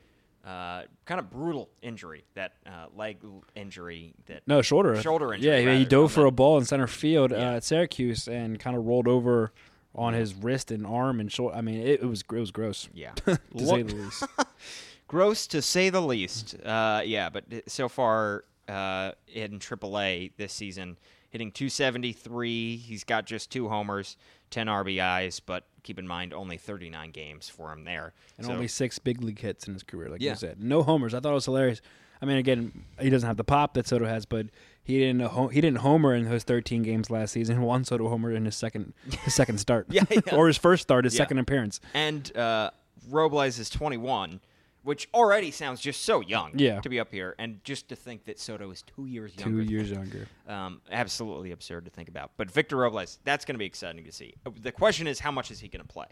uh, 0.44 0.82
kind 1.04 1.18
of 1.20 1.30
brutal 1.30 1.68
injury, 1.82 2.24
that 2.34 2.54
uh, 2.66 2.86
leg 2.96 3.18
injury 3.54 4.14
that 4.26 4.42
No 4.46 4.60
shoulder. 4.62 5.00
Shoulder 5.00 5.34
injury, 5.34 5.50
Yeah, 5.64 5.72
he- 5.72 5.78
he 5.80 5.84
dove 5.84 6.10
for 6.12 6.22
the- 6.22 6.26
a 6.26 6.30
ball 6.32 6.58
in 6.58 6.64
center 6.64 6.86
field 6.86 7.30
Yeah. 7.30 7.52
uh, 7.52 7.56
at 7.56 7.64
Syracuse 7.64 8.26
and 8.28 8.58
kind 8.58 8.76
of 8.76 8.84
rolled 8.84 9.06
over 9.08 9.52
on 9.94 10.14
his 10.14 10.34
wrist 10.34 10.70
and 10.70 10.86
arm 10.86 11.20
and 11.20 11.30
shoulder. 11.30 11.54
I 11.54 11.60
mean, 11.60 11.80
it, 11.80 12.00
it 12.02 12.06
was 12.06 12.22
it 12.22 12.32
was 12.32 12.50
gross. 12.50 12.88
Yeah. 12.94 13.12
to 13.26 13.38
say 13.56 13.82
the 13.82 13.94
least. 13.94 14.24
Gross 15.08 15.46
to 15.48 15.60
say 15.60 15.90
the 15.90 16.00
least. 16.00 16.56
Uh, 16.64 17.02
yeah, 17.04 17.28
but 17.28 17.44
so 17.66 17.86
far 17.90 18.44
uh, 18.66 19.12
in 19.28 19.58
AAA 19.58 20.32
this 20.38 20.54
season, 20.54 20.96
hitting 21.28 21.52
273. 21.52 22.76
He's 22.76 23.04
got 23.04 23.26
just 23.26 23.50
two 23.50 23.68
homers, 23.68 24.16
10 24.50 24.68
RBIs, 24.68 25.40
but 25.44 25.64
keep 25.82 25.98
in 25.98 26.06
mind 26.06 26.32
only 26.32 26.56
39 26.56 27.10
games 27.10 27.48
for 27.48 27.72
him 27.72 27.84
there. 27.84 28.12
and 28.38 28.46
So- 28.46 28.52
only 28.52 28.68
six 28.68 28.98
big 28.98 29.22
league 29.22 29.38
hits 29.40 29.66
in 29.66 29.74
his 29.74 29.82
career, 29.82 30.08
like 30.08 30.20
Yeah. 30.20 30.30
you 30.30 30.36
said. 30.36 30.62
No 30.62 30.82
homers. 30.82 31.12
I 31.14 31.20
thought 31.20 31.30
it 31.32 31.34
was 31.34 31.44
hilarious. 31.44 31.80
I 32.20 32.24
mean, 32.24 32.36
again, 32.36 32.84
he 33.00 33.10
doesn't 33.10 33.26
have 33.26 33.36
the 33.36 33.42
pop 33.44 33.74
that 33.74 33.86
Soto 33.88 34.06
has, 34.06 34.24
but 34.26 34.46
he 34.84 34.98
didn't 35.00 35.22
ho- 35.22 35.48
he 35.48 35.60
didn't 35.60 35.78
homer 35.78 36.14
in 36.14 36.24
those 36.28 36.44
13 36.44 36.82
games 36.84 37.10
last 37.10 37.32
season. 37.32 37.60
Juan 37.62 37.84
Soto 37.84 38.08
homer 38.08 38.30
in 38.32 38.44
his 38.44 38.54
second 38.54 38.92
his 39.24 39.34
second 39.34 39.58
start, 39.58 39.86
Yeah, 39.90 40.04
yeah. 40.08 40.20
or 40.32 40.46
his 40.46 40.56
first 40.56 40.82
start, 40.82 41.04
his 41.04 41.14
Yeah. 41.14 41.18
second 41.18 41.38
appearance. 41.38 41.80
and 41.94 42.34
uh, 42.36 42.70
Robles 43.10 43.58
is 43.58 43.68
21, 43.68 44.40
which 44.82 45.08
already 45.14 45.50
sounds 45.50 45.80
just 45.80 46.02
so 46.02 46.20
young 46.20 46.52
Yeah. 46.56 46.80
to 46.80 46.88
be 46.88 46.98
up 47.00 47.10
here. 47.12 47.34
And 47.38 47.62
just 47.64 47.88
to 47.90 47.96
think 47.96 48.24
that 48.24 48.38
Soto 48.40 48.70
is 48.70 48.82
two 48.82 49.06
years 49.06 49.32
younger. 49.38 49.64
Two 49.64 49.70
years 49.70 49.90
younger. 49.90 50.26
Um, 50.48 50.80
absolutely 50.90 51.52
absurd 51.52 51.84
to 51.84 51.90
think 51.90 52.08
about. 52.08 52.32
But 52.36 52.50
Victor 52.50 52.76
Robles, 52.76 53.18
that's 53.24 53.44
going 53.44 53.54
to 53.54 53.58
be 53.58 53.66
exciting 53.66 54.04
to 54.04 54.12
see. 54.12 54.34
The 54.60 54.72
question 54.72 55.06
is, 55.06 55.20
how 55.20 55.30
much 55.30 55.50
is 55.50 55.60
he 55.60 55.68
going 55.68 55.82
to 55.86 55.88
play? 55.88 56.06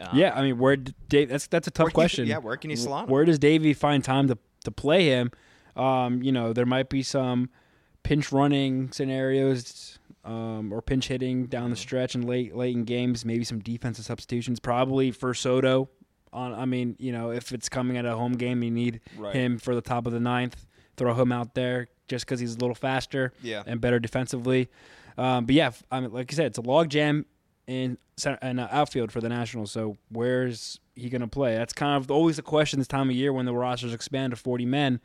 Um, 0.00 0.18
Yeah, 0.18 0.34
I 0.34 0.42
mean, 0.42 0.58
where 0.58 0.76
Dave? 0.76 1.30
That's 1.30 1.46
that's 1.46 1.66
a 1.68 1.70
tough 1.70 1.92
question. 1.94 2.26
yeah, 2.26 2.38
where 2.38 2.56
can 2.58 2.68
you 2.70 2.76
slot 2.76 3.04
him? 3.04 3.10
Where 3.10 3.24
does 3.24 3.38
Davey 3.38 3.72
find 3.72 4.04
time 4.04 4.28
to 4.28 4.36
to 4.64 4.70
play 4.70 5.06
him? 5.06 5.30
Um, 5.74 6.22
you 6.22 6.32
know, 6.32 6.52
there 6.52 6.66
might 6.66 6.88
be 6.90 7.02
some 7.02 7.48
pinch 8.02 8.30
running 8.30 8.92
scenarios 8.92 9.98
um, 10.24 10.72
or 10.72 10.82
pinch 10.82 11.08
hitting 11.08 11.46
down 11.46 11.64
Mm-hmm. 11.64 11.70
the 11.70 11.76
stretch 11.76 12.14
and 12.14 12.24
late 12.24 12.54
late 12.54 12.74
in 12.76 12.84
games. 12.84 13.24
Maybe 13.24 13.44
some 13.44 13.60
defensive 13.60 14.04
substitutions. 14.04 14.60
Probably 14.60 15.10
for 15.12 15.32
Soto. 15.34 15.88
On, 16.32 16.52
I 16.52 16.64
mean, 16.66 16.96
you 16.98 17.12
know, 17.12 17.30
if 17.30 17.52
it's 17.52 17.68
coming 17.68 17.96
at 17.96 18.04
a 18.04 18.14
home 18.16 18.32
game, 18.34 18.62
you 18.62 18.70
need 18.70 19.00
Right. 19.16 19.34
him 19.34 19.58
for 19.58 19.74
the 19.74 19.80
top 19.80 20.06
of 20.06 20.12
the 20.12 20.20
ninth. 20.20 20.66
Throw 20.96 21.14
him 21.14 21.32
out 21.32 21.54
there 21.54 21.88
just 22.08 22.24
because 22.26 22.40
he's 22.40 22.56
a 22.56 22.58
little 22.58 22.74
faster 22.74 23.32
Yeah. 23.42 23.62
and 23.66 23.80
better 23.80 23.98
defensively. 23.98 24.68
Um, 25.18 25.46
but 25.46 25.54
yeah, 25.54 25.70
I 25.90 26.00
mean, 26.00 26.12
like 26.12 26.32
I 26.32 26.36
said, 26.36 26.46
it's 26.46 26.58
a 26.58 26.62
log 26.62 26.88
jam 26.90 27.26
in 27.66 27.98
center, 28.16 28.38
in 28.42 28.58
uh, 28.58 28.68
outfield 28.70 29.10
for 29.12 29.20
the 29.20 29.28
Nationals. 29.28 29.72
So 29.72 29.96
where's 30.10 30.78
he 30.94 31.08
going 31.08 31.20
to 31.22 31.26
play? 31.26 31.54
That's 31.56 31.72
kind 31.72 31.96
of 31.96 32.10
always 32.10 32.36
the 32.36 32.42
question 32.42 32.78
this 32.78 32.86
time 32.88 33.08
of 33.10 33.16
year 33.16 33.32
when 33.32 33.46
the 33.46 33.54
rosters 33.54 33.92
expand 33.94 34.30
to 34.32 34.36
40 34.36 34.66
men. 34.66 35.00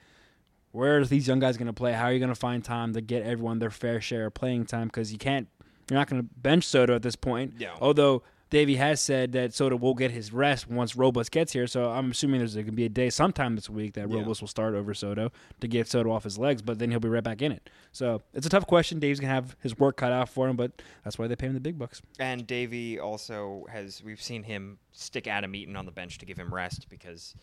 Where 0.71 0.99
are 0.99 1.05
these 1.05 1.27
young 1.27 1.39
guys 1.39 1.57
going 1.57 1.67
to 1.67 1.73
play? 1.73 1.93
How 1.93 2.05
are 2.05 2.13
you 2.13 2.19
going 2.19 2.29
to 2.29 2.35
find 2.35 2.63
time 2.63 2.93
to 2.93 3.01
get 3.01 3.23
everyone 3.23 3.59
their 3.59 3.69
fair 3.71 3.99
share 3.99 4.27
of 4.27 4.33
playing 4.33 4.65
time? 4.65 4.87
Because 4.87 5.11
you 5.11 5.17
can't, 5.17 5.47
you're 5.89 5.99
not 5.99 6.09
going 6.09 6.21
to 6.21 6.27
bench 6.37 6.63
Soto 6.65 6.95
at 6.95 7.01
this 7.01 7.15
point. 7.17 7.59
No. 7.59 7.73
Although 7.81 8.23
Davey 8.51 8.75
has 8.75 9.01
said 9.01 9.31
that 9.31 9.53
Soto 9.53 9.77
will 9.77 9.93
get 9.95 10.11
his 10.11 10.31
rest 10.31 10.69
once 10.69 10.95
Robles 10.95 11.29
gets 11.29 11.53
here. 11.53 11.65
So 11.67 11.89
I'm 11.89 12.11
assuming 12.11 12.39
there's 12.39 12.53
going 12.53 12.65
to 12.67 12.71
be 12.73 12.85
a 12.85 12.89
day 12.89 13.09
sometime 13.09 13.55
this 13.55 13.69
week 13.69 13.93
that 13.93 14.09
Yeah. 14.09 14.17
Robles 14.17 14.41
will 14.41 14.47
start 14.49 14.75
over 14.75 14.93
Soto 14.93 15.31
to 15.61 15.67
get 15.67 15.87
Soto 15.87 16.11
off 16.11 16.25
his 16.25 16.37
legs, 16.37 16.61
but 16.61 16.77
then 16.77 16.91
he'll 16.91 16.99
be 16.99 17.07
right 17.09 17.23
back 17.23 17.41
in 17.41 17.51
it. 17.53 17.69
So 17.93 18.21
it's 18.33 18.45
a 18.45 18.49
tough 18.49 18.67
question. 18.67 18.99
Dave's 18.99 19.19
going 19.21 19.29
to 19.29 19.33
have 19.33 19.55
his 19.63 19.79
work 19.79 19.95
cut 19.97 20.11
out 20.11 20.27
for 20.29 20.47
him, 20.49 20.57
but 20.57 20.81
that's 21.03 21.17
why 21.17 21.27
they 21.27 21.35
pay 21.37 21.47
him 21.47 21.53
the 21.53 21.59
big 21.61 21.79
bucks. 21.79 22.01
And 22.19 22.45
Davey 22.45 22.99
also 22.99 23.65
has, 23.71 24.03
we've 24.03 24.21
seen 24.21 24.43
him 24.43 24.77
stick 24.91 25.27
Adam 25.27 25.55
Eaton 25.55 25.75
on 25.77 25.85
the 25.85 25.91
bench 25.91 26.17
to 26.19 26.25
give 26.25 26.37
him 26.37 26.53
rest 26.53 26.87
because 26.89 27.33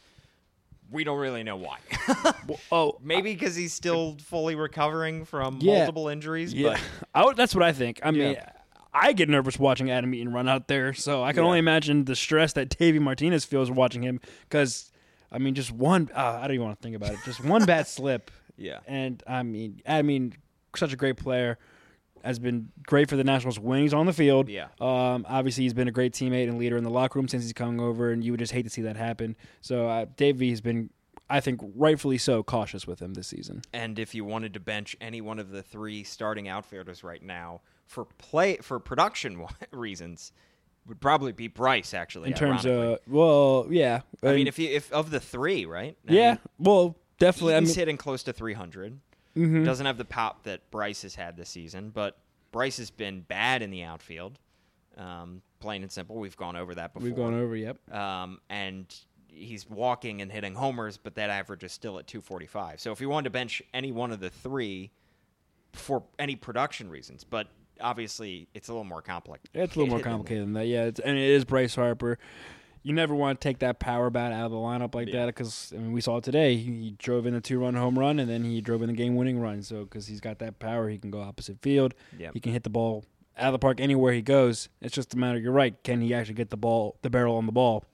we 0.90 1.04
don't 1.04 1.18
really 1.18 1.42
know 1.42 1.56
why. 1.56 1.78
Oh, 2.72 2.98
Maybe 3.02 3.32
because 3.34 3.54
he's 3.56 3.72
still 3.72 4.16
fully 4.22 4.54
recovering 4.54 5.24
from 5.24 5.58
Yeah. 5.62 5.78
multiple 5.78 6.08
injuries. 6.08 6.52
yeah. 6.52 6.78
But 7.14 7.28
I 7.30 7.32
that's 7.34 7.54
what 7.54 7.62
I 7.64 7.72
think. 7.72 8.00
I 8.02 8.10
mean, 8.10 8.32
Yeah. 8.32 8.50
I 8.92 9.12
get 9.12 9.28
nervous 9.28 9.58
watching 9.58 9.90
Adam 9.90 10.14
Eaton 10.14 10.32
run 10.32 10.48
out 10.48 10.68
there, 10.68 10.94
so 10.94 11.22
I 11.22 11.32
can 11.32 11.42
Yeah. 11.42 11.46
only 11.46 11.58
imagine 11.58 12.04
the 12.04 12.16
stress 12.16 12.52
that 12.54 12.70
Davey 12.78 12.98
Martinez 12.98 13.44
feels 13.44 13.70
watching 13.70 14.02
him 14.02 14.20
because, 14.48 14.90
I 15.30 15.38
mean, 15.38 15.54
just 15.54 15.70
one, 15.70 16.10
uh, 16.14 16.38
I 16.40 16.42
don't 16.48 16.54
even 16.54 16.66
want 16.66 16.78
to 16.78 16.82
think 16.82 16.96
about 16.96 17.10
it. 17.12 17.18
Just 17.24 17.44
one 17.44 17.64
bad 17.66 17.86
slip. 17.86 18.30
Yeah. 18.56 18.80
And 18.86 19.22
I 19.26 19.42
mean, 19.42 19.82
I 19.86 20.02
mean, 20.02 20.34
such 20.76 20.92
a 20.92 20.96
great 20.96 21.16
player. 21.16 21.58
has 22.24 22.40
been 22.40 22.68
great 22.84 23.08
for 23.08 23.14
the 23.16 23.22
Nationals 23.22 23.60
when 23.60 23.80
he's 23.80 23.94
on 23.94 24.04
the 24.04 24.12
field. 24.12 24.48
Yeah. 24.48 24.66
Um, 24.80 25.24
obviously, 25.28 25.62
he's 25.62 25.72
been 25.72 25.86
a 25.86 25.92
great 25.92 26.12
teammate 26.12 26.48
and 26.48 26.58
leader 26.58 26.76
in 26.76 26.82
the 26.82 26.90
locker 26.90 27.16
room 27.16 27.28
since 27.28 27.44
he's 27.44 27.52
coming 27.52 27.78
over, 27.78 28.10
and 28.10 28.24
you 28.24 28.32
would 28.32 28.40
just 28.40 28.52
hate 28.52 28.64
to 28.64 28.70
see 28.70 28.82
that 28.82 28.96
happen. 28.96 29.36
So 29.60 29.88
uh, 29.88 30.06
Davey 30.16 30.50
has 30.50 30.60
been, 30.60 30.90
I 31.30 31.38
think, 31.38 31.60
rightfully 31.76 32.18
so, 32.18 32.42
cautious 32.42 32.88
with 32.88 33.00
him 33.00 33.14
this 33.14 33.28
season. 33.28 33.62
And 33.72 34.00
if 34.00 34.16
you 34.16 34.24
wanted 34.24 34.52
to 34.54 34.60
bench 34.60 34.96
any 35.00 35.20
one 35.20 35.38
of 35.38 35.50
the 35.50 35.62
three 35.62 36.02
starting 36.02 36.48
outfielders 36.48 37.04
right 37.04 37.22
now 37.22 37.60
for 37.88 38.04
play 38.04 38.58
for 38.58 38.78
production 38.78 39.44
reasons, 39.72 40.32
would 40.86 41.00
probably 41.00 41.32
be 41.32 41.48
Bryce. 41.48 41.92
Actually, 41.94 42.28
In 42.30 42.34
terms 42.36 42.64
ironically. 42.64 42.94
of, 42.94 43.00
well, 43.12 43.66
yeah. 43.70 44.02
I 44.22 44.26
mean, 44.28 44.38
And- 44.40 44.48
if 44.48 44.58
you 44.60 44.68
if 44.70 44.92
of 44.92 45.10
the 45.10 45.18
three, 45.20 45.66
right? 45.66 45.96
I 46.08 46.12
yeah, 46.12 46.30
mean, 46.32 46.38
well, 46.60 46.96
definitely. 47.18 47.54
I 47.56 47.60
he's 47.60 47.68
mean, 47.70 47.72
Mm-hmm. 47.74 47.80
hitting 47.80 47.96
close 47.96 48.22
to 48.24 48.32
300. 48.32 49.00
Doesn't 49.34 49.86
have 49.86 49.98
the 49.98 50.04
pop 50.04 50.42
that 50.44 50.68
Bryce 50.72 51.02
has 51.02 51.14
had 51.14 51.36
this 51.36 51.48
season, 51.48 51.90
but 51.90 52.18
Bryce 52.50 52.78
has 52.78 52.90
been 52.90 53.20
bad 53.20 53.62
in 53.62 53.70
the 53.70 53.84
outfield. 53.84 54.40
Um, 54.96 55.42
plain 55.60 55.82
and 55.82 55.92
simple. 55.92 56.16
We've 56.16 56.36
gone 56.36 56.56
over 56.56 56.74
that 56.74 56.92
before. 56.92 57.04
we've 57.06 57.14
gone 57.16 57.34
over. 57.34 57.54
Yep. 57.54 57.94
Um, 57.94 58.40
and 58.50 58.92
he's 59.28 59.68
walking 59.70 60.22
and 60.22 60.32
hitting 60.32 60.56
homers, 60.56 60.96
but 60.96 61.14
that 61.14 61.30
average 61.30 61.62
is 61.62 61.70
still 61.70 62.00
at 62.00 62.08
245. 62.08 62.80
So 62.80 62.90
if 62.90 63.00
you 63.00 63.08
wanted 63.08 63.24
to 63.24 63.30
bench 63.30 63.62
any 63.72 63.92
one 63.92 64.10
of 64.10 64.18
the 64.18 64.30
three 64.30 64.90
for 65.72 66.02
any 66.18 66.34
production 66.34 66.90
reasons, 66.90 67.22
but 67.22 67.46
obviously 67.80 68.48
it's 68.54 68.68
a 68.68 68.72
little 68.72 68.84
more 68.84 69.02
complicated. 69.02 69.50
It's 69.54 69.76
a 69.76 69.78
little 69.78 69.94
more 69.94 70.02
complicated 70.02 70.44
than 70.44 70.52
that. 70.54 70.66
Yeah, 70.66 70.84
it's, 70.84 71.00
and 71.00 71.16
it 71.16 71.28
is 71.30 71.44
Bryce 71.44 71.74
Harper. 71.74 72.18
You 72.82 72.94
never 72.94 73.14
want 73.14 73.40
to 73.40 73.48
take 73.48 73.58
that 73.58 73.80
power 73.80 74.08
bat 74.08 74.32
out 74.32 74.46
of 74.46 74.50
the 74.52 74.56
lineup 74.56 74.94
like 74.94 75.10
that 75.12 75.26
because 75.26 75.72
I 75.74 75.78
mean 75.78 75.92
we 75.92 76.00
saw 76.00 76.18
it 76.18 76.24
today. 76.24 76.56
He, 76.56 76.72
he 76.72 76.90
drove 76.98 77.26
in 77.26 77.34
a 77.34 77.40
two-run 77.40 77.74
home 77.74 77.98
run 77.98 78.18
and 78.18 78.30
then 78.30 78.44
he 78.44 78.60
drove 78.60 78.82
in 78.82 78.88
the 78.88 78.94
game-winning 78.94 79.38
run. 79.40 79.62
So 79.62 79.84
because 79.84 80.06
he's 80.06 80.20
got 80.20 80.38
that 80.38 80.58
power, 80.58 80.88
he 80.88 80.96
can 80.96 81.10
go 81.10 81.20
opposite 81.20 81.60
field. 81.60 81.94
Yep. 82.18 82.34
He 82.34 82.40
can 82.40 82.52
hit 82.52 82.62
the 82.62 82.70
ball 82.70 83.04
out 83.36 83.48
of 83.48 83.52
the 83.52 83.58
park 83.58 83.80
anywhere 83.80 84.12
he 84.12 84.22
goes. 84.22 84.68
It's 84.80 84.94
just 84.94 85.14
a 85.14 85.18
matter. 85.18 85.38
You're 85.38 85.52
right. 85.52 85.74
Can 85.82 86.00
he 86.00 86.14
actually 86.14 86.34
get 86.34 86.50
the 86.50 86.56
ball, 86.56 86.96
the 87.02 87.10
barrel 87.10 87.36
on 87.36 87.46
the 87.46 87.52
ball? 87.52 87.84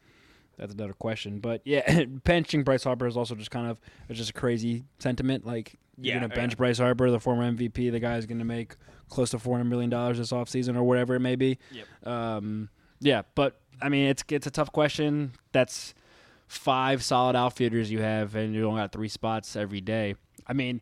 That's 0.59 0.73
another 0.73 0.93
question. 0.93 1.41
But 1.41 1.63
yeah, 1.65 2.05
benching 2.05 2.65
Bryce 2.65 2.85
Harper 2.85 3.07
is 3.07 3.17
also 3.17 3.35
just 3.35 3.51
kind 3.51 3.69
of 3.69 3.81
it's 4.09 4.19
just 4.19 4.31
a 4.31 4.35
crazy 4.35 4.85
sentiment. 4.99 5.47
Like 5.47 5.75
you're 5.99 6.15
Yeah, 6.15 6.21
gonna 6.21 6.35
bench 6.35 6.53
yeah. 6.53 6.57
Bryce 6.57 6.79
Harper, 6.79 7.11
the 7.11 7.21
former 7.21 7.51
MVP, 7.51 7.91
the 7.91 8.01
guy's 8.01 8.27
gonna 8.27 8.45
make 8.45 8.77
close 9.09 9.31
to 9.31 9.39
four 9.39 9.57
hundred 9.57 9.71
million 9.71 9.91
dollars 9.91 10.19
this 10.19 10.33
offseason 10.33 10.77
or 10.77 10.83
whatever 10.83 11.15
it 11.15 11.21
may 11.21 11.37
be. 11.37 11.59
Yep. 11.73 12.07
Um, 12.07 12.69
yeah, 13.01 13.23
but 13.35 13.61
I 13.83 13.89
mean, 13.89 14.09
it's 14.09 14.25
it's 14.29 14.47
a 14.47 14.51
tough 14.51 14.73
question. 14.73 15.33
That's 15.53 15.95
five 16.47 17.03
solid 17.03 17.37
outfielders 17.37 17.91
you 17.91 18.01
have, 18.01 18.35
and 18.35 18.55
you 18.55 18.67
only 18.67 18.81
got 18.81 18.93
three 18.93 19.09
spots 19.09 19.57
every 19.57 19.81
day. 19.81 20.15
I 20.47 20.53
mean, 20.53 20.81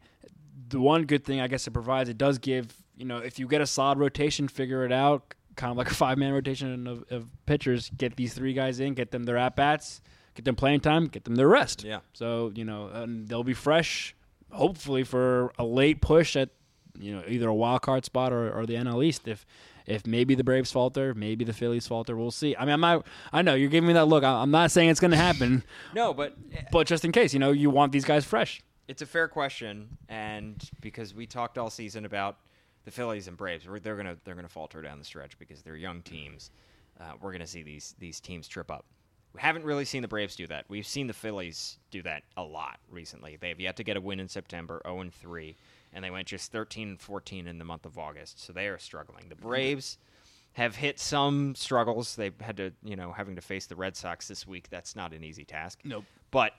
the 0.68 0.80
one 0.80 1.04
good 1.04 1.24
thing 1.24 1.40
I 1.40 1.46
guess 1.48 1.66
it 1.66 1.70
provides, 1.72 2.08
it 2.08 2.18
does 2.18 2.38
give 2.38 2.74
you 2.96 3.06
know, 3.06 3.18
if 3.18 3.38
you 3.38 3.48
get 3.48 3.60
a 3.60 3.66
solid 3.66 3.98
rotation, 3.98 4.46
figure 4.48 4.84
it 4.84 4.92
out, 4.92 5.34
kind 5.56 5.70
of 5.70 5.76
like 5.76 5.90
a 5.90 5.94
five 6.04 6.18
man 6.18 6.32
rotation 6.32 6.86
of, 6.86 7.04
of 7.10 7.26
pitchers. 7.46 7.90
Get 7.96 8.16
these 8.16 8.34
three 8.34 8.52
guys 8.52 8.80
in, 8.80 8.94
get 8.94 9.10
them 9.10 9.24
their 9.24 9.38
at 9.38 9.56
bats, 9.56 10.00
get 10.34 10.44
them 10.44 10.54
playing 10.54 10.80
time, 10.80 11.06
get 11.06 11.24
them 11.24 11.34
their 11.34 11.48
rest. 11.48 11.84
Yeah. 11.84 12.00
So 12.12 12.52
you 12.54 12.64
know, 12.64 13.06
they'll 13.24 13.44
be 13.44 13.54
fresh, 13.54 14.14
hopefully 14.52 15.04
for 15.04 15.52
a 15.58 15.64
late 15.64 16.00
push 16.00 16.36
at 16.36 16.50
you 16.98 17.14
know 17.14 17.22
either 17.26 17.48
a 17.48 17.54
wild 17.54 17.82
card 17.82 18.04
spot 18.04 18.32
or, 18.32 18.52
or 18.52 18.66
the 18.66 18.74
NL 18.74 19.04
East. 19.04 19.26
If 19.26 19.44
if 19.86 20.06
maybe 20.06 20.34
the 20.34 20.44
Braves 20.44 20.70
falter, 20.70 21.12
maybe 21.14 21.44
the 21.44 21.52
Phillies 21.52 21.86
falter, 21.88 22.16
we'll 22.16 22.30
see. 22.30 22.54
I 22.56 22.64
mean, 22.64 22.74
I'm 22.74 22.80
not. 22.80 23.06
I 23.32 23.42
know 23.42 23.54
you're 23.54 23.68
giving 23.68 23.88
me 23.88 23.94
that 23.94 24.06
look. 24.06 24.22
I'm 24.22 24.50
not 24.52 24.70
saying 24.70 24.90
it's 24.90 25.00
going 25.00 25.10
to 25.10 25.16
happen, 25.16 25.64
No, 25.94 26.14
but 26.14 26.36
but 26.70 26.86
just 26.86 27.04
in 27.04 27.10
case, 27.12 27.32
you 27.32 27.40
know, 27.40 27.50
you 27.50 27.68
want 27.70 27.90
these 27.92 28.04
guys 28.04 28.24
fresh. 28.24 28.62
it's 28.86 29.02
a 29.02 29.06
fair 29.06 29.26
question, 29.26 29.98
and 30.08 30.62
because 30.80 31.14
we 31.14 31.26
talked 31.26 31.58
all 31.58 31.68
season 31.70 32.04
about 32.04 32.36
the 32.84 32.90
Phillies 32.92 33.26
and 33.26 33.36
Braves, 33.36 33.66
they're 33.82 33.96
gonna 33.96 34.16
they're 34.24 34.36
gonna 34.36 34.48
falter 34.48 34.82
down 34.82 34.98
the 34.98 35.04
stretch 35.04 35.36
because 35.38 35.62
they're 35.62 35.76
young 35.76 36.00
teams. 36.02 36.50
Uh, 37.00 37.12
we're 37.20 37.32
gonna 37.32 37.46
see 37.46 37.62
these 37.64 37.96
these 37.98 38.20
teams 38.20 38.46
trip 38.46 38.70
up. 38.70 38.84
We 39.34 39.40
haven't 39.40 39.64
really 39.64 39.84
seen 39.84 40.02
the 40.02 40.08
Braves 40.08 40.36
do 40.36 40.46
that. 40.48 40.66
We've 40.68 40.86
seen 40.86 41.06
the 41.06 41.14
Phillies 41.14 41.78
do 41.90 42.02
that 42.02 42.22
a 42.36 42.42
lot 42.42 42.78
recently. 42.90 43.36
They 43.40 43.48
have 43.48 43.60
yet 43.60 43.76
to 43.76 43.84
get 43.84 43.96
a 43.96 44.00
win 44.00 44.20
in 44.20 44.28
September, 44.28 44.82
0 44.84 45.00
and 45.00 45.14
3, 45.14 45.56
and 45.92 46.04
they 46.04 46.10
went 46.10 46.28
just 46.28 46.52
13 46.52 46.88
and 46.88 47.00
14 47.00 47.46
in 47.46 47.58
the 47.58 47.64
month 47.64 47.86
of 47.86 47.98
August. 47.98 48.44
So 48.44 48.52
they 48.52 48.66
are 48.68 48.78
struggling. 48.78 49.28
The 49.28 49.36
Braves 49.36 49.96
have 50.52 50.76
hit 50.76 50.98
some 50.98 51.54
struggles. 51.54 52.14
They've 52.14 52.38
had 52.40 52.58
to, 52.58 52.72
you 52.84 52.96
know, 52.96 53.12
having 53.12 53.36
to 53.36 53.42
face 53.42 53.66
the 53.66 53.76
Red 53.76 53.96
Sox 53.96 54.28
this 54.28 54.46
week. 54.46 54.68
That's 54.68 54.94
not 54.94 55.14
an 55.14 55.24
easy 55.24 55.44
task. 55.44 55.80
Nope. 55.82 56.04
But 56.30 56.52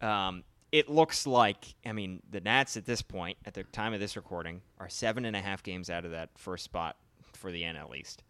um, 0.00 0.42
it 0.72 0.88
looks 0.88 1.26
like, 1.26 1.74
I 1.84 1.92
mean, 1.92 2.22
the 2.30 2.40
Nats 2.40 2.76
at 2.76 2.86
this 2.86 3.02
point, 3.02 3.36
at 3.44 3.54
the 3.54 3.64
time 3.64 3.92
of 3.92 4.00
this 4.00 4.16
recording, 4.16 4.62
are 4.78 4.88
seven 4.88 5.26
and 5.26 5.36
a 5.36 5.40
half 5.40 5.62
games 5.62 5.90
out 5.90 6.04
of 6.04 6.12
that 6.12 6.30
first 6.36 6.64
spot 6.64 6.96
for 7.34 7.52
the 7.52 7.62
NL 7.62 7.94
East. 7.96 8.22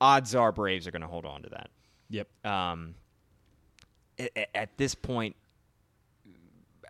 Odds 0.00 0.34
are 0.34 0.52
Braves 0.52 0.86
are 0.86 0.90
going 0.90 1.02
to 1.02 1.08
hold 1.08 1.26
on 1.26 1.42
to 1.42 1.48
that. 1.50 1.70
Yep. 2.10 2.28
Um, 2.46 2.94
a- 4.18 4.30
a- 4.38 4.56
at 4.56 4.76
this 4.78 4.94
point, 4.94 5.36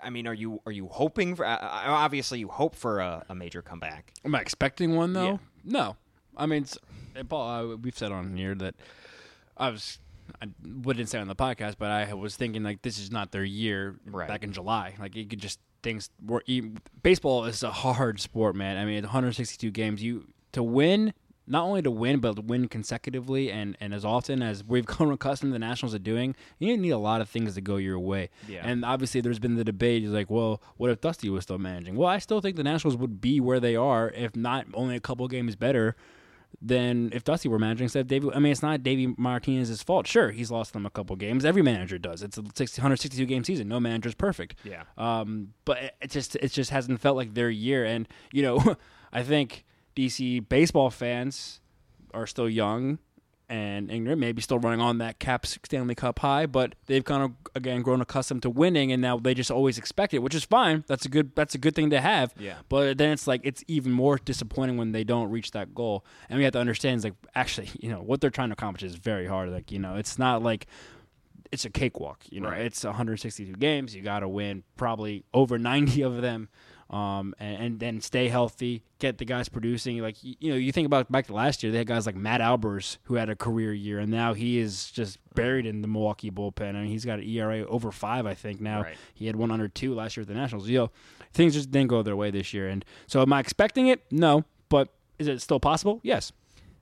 I 0.02 0.10
mean, 0.10 0.26
are 0.26 0.34
you 0.34 0.60
are 0.66 0.72
you 0.72 0.88
hoping 0.88 1.34
for? 1.36 1.44
Uh, 1.46 1.56
obviously, 1.60 2.38
you 2.38 2.48
hope 2.48 2.74
for 2.74 3.00
a, 3.00 3.24
a 3.28 3.34
major 3.34 3.62
comeback. 3.62 4.12
Am 4.24 4.34
I 4.34 4.40
expecting 4.40 4.94
one 4.94 5.12
though? 5.14 5.24
Yeah. 5.32 5.36
No. 5.64 5.96
I 6.36 6.46
mean, 6.46 6.66
and 7.14 7.28
Paul, 7.28 7.72
uh, 7.72 7.76
we've 7.76 7.96
said 7.96 8.12
on 8.12 8.36
here 8.36 8.54
that 8.56 8.74
I 9.56 9.70
was. 9.70 9.98
I 10.42 10.46
wouldn't 10.82 11.08
say 11.08 11.18
on 11.20 11.28
the 11.28 11.36
podcast, 11.36 11.76
but 11.78 11.90
I 11.92 12.12
was 12.12 12.34
thinking 12.34 12.64
like 12.64 12.82
this 12.82 12.98
is 12.98 13.12
not 13.12 13.30
their 13.30 13.44
year 13.44 13.94
Right. 14.04 14.26
back 14.26 14.42
in 14.42 14.52
July. 14.52 14.94
Like 14.98 15.14
you 15.14 15.24
could 15.24 15.38
just 15.38 15.60
things 15.84 16.10
were 16.24 16.42
e- 16.46 16.72
baseball 17.02 17.44
is 17.44 17.62
a 17.62 17.70
hard 17.70 18.20
sport, 18.20 18.56
man. 18.56 18.76
I 18.76 18.84
mean, 18.84 19.04
162 19.04 19.70
games. 19.70 20.02
You 20.02 20.26
to 20.52 20.64
win, 20.64 21.14
not 21.46 21.64
only 21.64 21.80
to 21.82 21.90
win, 21.90 22.18
but 22.20 22.36
to 22.36 22.42
win 22.42 22.68
consecutively 22.68 23.50
and 23.52 23.76
and 23.80 23.94
as 23.94 24.04
often 24.04 24.42
as 24.42 24.64
we've 24.64 24.86
grown 24.92 25.12
accustomed 25.12 25.52
the 25.52 25.58
Nationals 25.58 25.94
are 25.94 25.98
doing. 26.00 26.34
You 26.58 26.76
need 26.76 26.90
a 26.90 26.98
lot 26.98 27.20
of 27.20 27.28
things 27.28 27.54
to 27.54 27.60
go 27.60 27.76
your 27.76 27.98
way. 27.98 28.30
Yeah. 28.48 28.62
And 28.64 28.84
obviously, 28.84 29.20
there's 29.20 29.38
been 29.38 29.54
the 29.56 29.64
debate. 29.64 30.04
Like, 30.04 30.30
well, 30.30 30.60
what 30.76 30.90
if 30.90 31.00
Dusty 31.00 31.28
was 31.30 31.44
still 31.44 31.58
managing? 31.58 31.96
Well, 31.96 32.08
I 32.08 32.18
still 32.18 32.40
think 32.40 32.56
the 32.56 32.64
Nationals 32.64 32.96
would 32.96 33.20
be 33.20 33.40
where 33.40 33.60
they 33.60 33.76
are 33.76 34.10
if 34.10 34.34
not 34.34 34.66
only 34.74 34.96
a 34.96 35.00
couple 35.00 35.26
games 35.28 35.56
better 35.56 35.94
than 36.62 37.10
if 37.12 37.22
Dusty 37.22 37.48
were 37.48 37.58
managing 37.58 37.84
instead 37.84 38.06
David. 38.06 38.32
I 38.34 38.38
mean, 38.38 38.52
it's 38.52 38.62
not 38.62 38.82
Davey 38.82 39.14
Martinez's 39.18 39.82
fault. 39.82 40.06
Sure, 40.06 40.30
he's 40.30 40.50
lost 40.50 40.72
them 40.72 40.86
a 40.86 40.90
couple 40.90 41.14
games. 41.16 41.44
Every 41.44 41.62
manager 41.62 41.98
does. 41.98 42.22
It's 42.22 42.38
a 42.38 42.44
60, 42.54 42.80
162 42.80 43.26
game 43.26 43.44
season. 43.44 43.68
No 43.68 43.78
manager's 43.78 44.14
perfect. 44.14 44.56
Yeah. 44.64 44.84
Um, 44.96 45.52
but 45.64 45.78
it- 45.82 45.94
it 46.00 46.10
just 46.10 46.36
it 46.36 46.52
just 46.52 46.70
hasn't 46.70 47.00
felt 47.00 47.16
like 47.16 47.34
their 47.34 47.50
year. 47.50 47.84
And 47.84 48.08
you 48.32 48.42
know, 48.42 48.76
I 49.12 49.22
think 49.22 49.64
DC 49.96 50.48
baseball 50.48 50.90
fans 50.90 51.60
are 52.14 52.26
still 52.26 52.48
young 52.48 52.98
and 53.48 53.92
ignorant, 53.92 54.18
maybe 54.20 54.42
still 54.42 54.58
running 54.58 54.80
on 54.80 54.98
that 54.98 55.20
Cap 55.20 55.46
Stanley 55.46 55.94
Cup 55.94 56.18
high, 56.18 56.46
but 56.46 56.74
they've 56.86 57.04
kind 57.04 57.22
of 57.22 57.30
again 57.54 57.80
grown 57.80 58.00
accustomed 58.00 58.42
to 58.42 58.50
winning, 58.50 58.90
and 58.90 59.00
now 59.00 59.18
they 59.18 59.34
just 59.34 59.52
always 59.52 59.78
expect 59.78 60.12
it, 60.14 60.18
which 60.18 60.34
is 60.34 60.44
fine. 60.44 60.82
That's 60.88 61.06
a 61.06 61.08
good 61.08 61.30
that's 61.36 61.54
a 61.54 61.58
good 61.58 61.74
thing 61.76 61.90
to 61.90 62.00
have. 62.00 62.34
Yeah. 62.38 62.56
But 62.68 62.98
then 62.98 63.12
it's 63.12 63.26
like 63.28 63.40
it's 63.44 63.62
even 63.68 63.92
more 63.92 64.18
disappointing 64.18 64.76
when 64.76 64.90
they 64.92 65.04
don't 65.04 65.30
reach 65.30 65.52
that 65.52 65.74
goal, 65.76 66.04
and 66.28 66.38
we 66.38 66.44
have 66.44 66.54
to 66.54 66.58
understand 66.58 66.96
it's 66.96 67.04
like 67.04 67.14
actually, 67.36 67.70
you 67.80 67.88
know, 67.88 68.00
what 68.02 68.20
they're 68.20 68.30
trying 68.30 68.48
to 68.48 68.54
accomplish 68.54 68.82
is 68.82 68.96
very 68.96 69.26
hard. 69.28 69.50
Like 69.50 69.70
you 69.70 69.78
know, 69.78 69.94
it's 69.94 70.18
not 70.18 70.42
like 70.42 70.66
it's 71.52 71.64
a 71.64 71.70
cakewalk. 71.70 72.24
You 72.28 72.40
know, 72.40 72.48
Right. 72.48 72.62
it's 72.62 72.82
162 72.84 73.52
games. 73.52 73.94
You 73.94 74.02
got 74.02 74.20
to 74.20 74.28
win 74.28 74.64
probably 74.76 75.24
over 75.32 75.56
90 75.56 76.02
of 76.02 76.20
them, 76.20 76.48
um, 76.88 77.34
and, 77.38 77.62
and 77.62 77.80
then 77.80 78.00
stay 78.00 78.28
healthy. 78.28 78.84
Get 78.98 79.18
the 79.18 79.24
guys 79.24 79.48
producing. 79.48 79.98
Like 79.98 80.22
you, 80.22 80.34
you 80.38 80.50
know, 80.52 80.56
you 80.56 80.70
think 80.72 80.86
about 80.86 81.10
back 81.10 81.26
to 81.26 81.34
last 81.34 81.62
year, 81.62 81.72
they 81.72 81.78
had 81.78 81.86
guys 81.86 82.06
like 82.06 82.14
Matt 82.16 82.40
Albers 82.40 82.98
who 83.04 83.14
had 83.16 83.28
a 83.28 83.36
career 83.36 83.72
year, 83.72 83.98
and 83.98 84.10
now 84.10 84.34
he 84.34 84.58
is 84.58 84.90
just 84.90 85.18
buried 85.34 85.66
in 85.66 85.82
the 85.82 85.88
Milwaukee 85.88 86.30
bullpen. 86.30 86.70
I 86.76 86.82
mean, 86.82 86.86
he's 86.86 87.04
got 87.04 87.18
an 87.18 87.28
ERA 87.28 87.64
over 87.66 87.90
five, 87.90 88.26
I 88.26 88.34
think. 88.34 88.60
Now 88.60 88.82
Right. 88.82 88.96
he 89.14 89.26
had 89.26 89.36
one 89.36 89.50
under 89.50 89.68
two 89.68 89.94
last 89.94 90.16
year 90.16 90.22
at 90.22 90.28
the 90.28 90.34
Nationals. 90.34 90.68
You 90.68 90.78
know, 90.78 90.90
things 91.32 91.54
just 91.54 91.70
didn't 91.70 91.88
go 91.88 92.02
their 92.02 92.16
way 92.16 92.30
this 92.30 92.54
year, 92.54 92.68
and 92.68 92.84
so 93.06 93.20
am 93.22 93.32
I 93.32 93.40
expecting 93.40 93.88
it? 93.88 94.02
No, 94.10 94.44
but 94.68 94.88
is 95.18 95.26
it 95.28 95.40
still 95.40 95.60
possible? 95.60 96.00
Yes. 96.02 96.32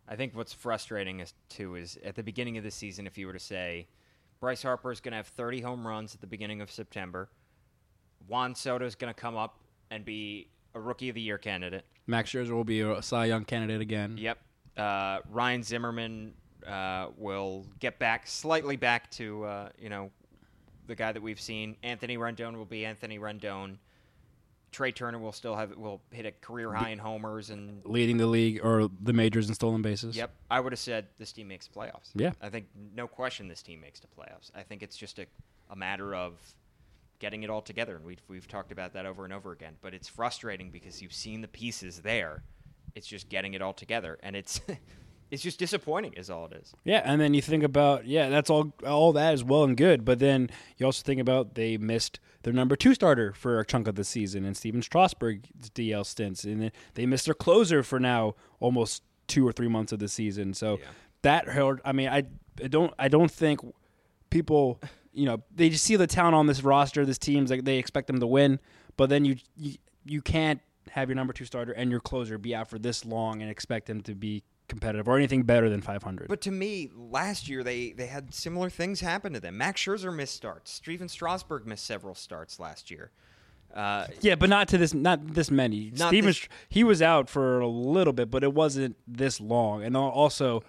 I 0.07 0.17
think 0.17 0.37
what's 0.37 0.53
frustrating 0.53 1.21
is 1.21 1.33
too 1.49 1.77
is 1.77 1.99
at 2.05 2.15
the 2.15 2.23
beginning 2.23 2.59
of 2.59 2.63
the 2.65 2.71
season, 2.71 3.07
if 3.07 3.17
you 3.17 3.27
were 3.27 3.33
to 3.33 3.39
say 3.39 3.87
Bryce 4.39 4.63
Harper 4.63 4.93
is 4.93 5.01
going 5.01 5.13
to 5.13 5.17
have 5.17 5.29
30 5.29 5.63
home 5.63 5.87
runs 5.87 6.15
at 6.15 6.21
the 6.21 6.27
beginning 6.27 6.61
of 6.61 6.71
September, 6.71 7.31
Juan 8.29 8.55
Soto 8.55 8.85
is 8.85 8.95
going 8.95 9.13
to 9.13 9.19
come 9.19 9.35
up 9.37 9.59
and 9.91 10.05
be 10.05 10.49
a 10.75 10.81
Rookie 10.81 11.09
of 11.09 11.15
the 11.15 11.21
Year 11.21 11.39
candidate. 11.39 11.85
Max 12.07 12.31
Scherzer 12.31 12.51
will 12.51 12.65
be 12.65 12.81
a 12.81 13.01
Cy 13.03 13.27
Young 13.27 13.45
candidate 13.45 13.81
again. 13.81 14.17
Yep. 14.19 14.39
Uh, 14.77 15.19
Ryan 15.31 15.63
Zimmerman 15.63 16.35
uh, 16.67 17.09
will 17.17 17.67
get 17.79 17.99
back 17.99 18.27
slightly 18.27 18.77
back 18.77 19.11
to 19.13 19.45
uh, 19.45 19.69
you 19.79 19.89
know 19.89 20.11
the 20.87 20.95
guy 20.95 21.13
that 21.13 21.23
we've 21.23 21.41
seen. 21.41 21.77
Anthony 21.83 22.17
Rendon 22.19 22.57
will 22.57 22.65
be 22.65 22.85
Anthony 22.85 23.19
Rendon. 23.19 23.77
Trea 24.73 24.91
Turner 24.91 25.21
will 25.21 25.33
still 25.33 25.55
have 25.55 25.77
will 25.77 26.01
hit 26.11 26.27
a 26.27 26.33
career 26.33 26.73
high 26.73 26.91
in 26.91 26.99
homers 26.99 27.51
and 27.51 27.81
Leading 27.85 28.17
the 28.17 28.27
league 28.27 28.61
or 28.65 28.91
the 29.03 29.13
majors 29.13 29.49
in 29.49 29.55
stolen 29.55 29.83
bases. 29.83 30.17
Yep, 30.17 30.33
I 30.51 30.59
would 30.59 30.73
have 30.73 30.81
said 30.81 31.07
this 31.17 31.33
team 31.33 31.47
makes 31.47 31.69
the 31.69 31.79
playoffs. 31.79 32.11
Yeah. 32.17 32.33
I 32.43 32.49
think 32.49 32.67
no 32.93 33.07
question 33.07 33.47
this 33.47 33.63
team 33.63 33.81
makes 33.81 34.01
the 34.01 34.09
playoffs. 34.09 34.51
I 34.53 34.63
think 34.63 34.83
it's 34.83 34.97
just 34.97 35.21
a, 35.21 35.27
a 35.71 35.77
matter 35.77 36.17
of 36.17 36.33
getting 37.19 37.43
it 37.43 37.51
all 37.51 37.63
together, 37.63 37.97
and 37.97 38.05
we've 38.05 38.23
we've 38.29 38.49
talked 38.49 38.73
about 38.73 38.93
that 38.95 39.07
over 39.07 39.25
and 39.25 39.33
over 39.33 39.53
again. 39.53 39.75
But 39.81 39.95
it's 39.95 40.09
frustrating 40.09 40.71
because 40.71 41.01
you've 41.03 41.13
seen 41.15 41.41
the 41.41 41.49
pieces 41.49 42.01
there, 42.01 42.43
It's 42.95 43.07
just 43.07 43.29
getting 43.29 43.55
it 43.55 43.63
all 43.63 43.73
together, 43.73 44.19
and 44.23 44.37
it's 44.37 44.61
it's 45.31 45.43
just 45.43 45.59
disappointing, 45.59 46.13
is 46.15 46.31
all 46.31 46.47
it 46.47 46.53
is. 46.53 46.75
Yeah, 46.85 47.03
and 47.05 47.21
then 47.21 47.35
you 47.35 47.43
think 47.43 47.63
about 47.65 48.07
yeah, 48.07 48.29
that's 48.29 48.51
all 48.51 48.73
all 48.87 49.13
that 49.15 49.35
is 49.35 49.43
well 49.45 49.65
and 49.65 49.77
good, 49.77 50.05
but 50.05 50.19
then 50.19 50.51
you 50.77 50.87
also 50.87 51.03
think 51.03 51.21
about 51.21 51.55
they 51.55 51.77
missed 51.77 52.21
their 52.43 52.53
number 52.53 52.77
two 52.77 52.95
starter 52.95 53.33
for 53.33 53.59
a 53.59 53.65
chunk 53.65 53.89
of 53.89 53.95
the 53.95 54.05
season, 54.05 54.45
and 54.45 54.57
Stephen 54.57 54.83
Strasburg's 54.83 55.49
DL 55.71 56.05
stints, 56.05 56.45
and 56.45 56.61
then 56.63 56.73
they 56.95 57.07
missed 57.07 57.25
their 57.25 57.35
closer 57.35 57.83
for 57.83 57.99
now 57.99 58.35
almost 58.61 59.03
two 59.27 59.47
or 59.49 59.53
three 59.53 59.69
months 59.69 59.93
of 59.93 59.99
the 59.99 60.09
season. 60.09 60.53
So 60.53 60.79
Yeah. 60.79 60.87
that 61.23 61.49
hurt. 61.49 61.81
I 61.85 61.93
mean, 61.93 62.09
I, 62.09 62.25
I 62.63 62.69
don't 62.69 62.93
I 62.99 63.09
don't 63.09 63.31
think 63.31 63.61
people 64.31 64.81
you 65.15 65.27
know 65.27 65.43
they 65.55 65.71
just 65.71 65.85
see 65.85 65.97
the 65.97 66.07
talent 66.07 66.35
on 66.35 66.47
this 66.47 66.63
roster, 66.63 67.07
this 67.07 67.19
team's 67.19 67.51
like 67.51 67.65
they 67.65 67.79
expect 67.79 68.07
them 68.09 68.21
to 68.21 68.27
win, 68.27 68.59
but 68.97 69.09
then 69.09 69.25
you 69.25 69.37
you, 69.57 69.75
you 70.05 70.21
can't 70.23 70.61
have 70.91 71.09
your 71.09 71.17
number 71.17 71.33
two 71.33 71.45
starter 71.45 71.73
and 71.73 71.91
your 71.91 72.01
closer 72.01 72.37
be 72.37 72.55
out 72.55 72.69
for 72.69 72.79
this 72.79 73.05
long 73.05 73.41
and 73.41 73.51
expect 73.51 73.87
them 73.87 74.03
to 74.03 74.15
be 74.15 74.43
competitive 74.69 75.09
or 75.09 75.17
anything 75.17 75.43
better 75.43 75.69
than 75.71 75.81
500. 75.81 76.29
But 76.29 76.41
to 76.43 76.51
me, 76.51 76.91
last 76.95 77.49
year 77.49 77.63
they, 77.63 77.93
they 77.93 78.07
had 78.07 78.35
similar 78.35 78.71
things 78.71 79.01
happen 79.01 79.33
to 79.35 79.41
them. 79.41 79.57
Max 79.59 79.83
Scherzer 79.83 80.15
missed 80.15 80.35
starts. 80.35 80.71
Stephen 80.73 81.09
Strasburg 81.09 81.67
missed 81.67 81.87
several 81.87 82.15
starts 82.15 82.59
last 82.59 82.91
year. 82.91 83.11
Uh, 83.75 84.07
Yeah, 84.21 84.37
but 84.37 84.49
not 84.49 84.69
to 84.69 84.79
this, 84.79 84.95
not 84.95 85.35
this 85.35 85.51
many. 85.51 85.91
Not 85.97 86.09
Stephen, 86.09 86.29
this- 86.29 86.49
he 86.69 86.85
was 86.85 87.03
out 87.03 87.29
for 87.29 87.61
a 87.61 87.69
little 87.69 88.13
bit, 88.13 88.31
but 88.31 88.43
it 88.45 88.53
wasn't 88.55 88.97
this 89.07 89.41
long. 89.41 89.83
And 89.83 89.97
also, 89.97 90.63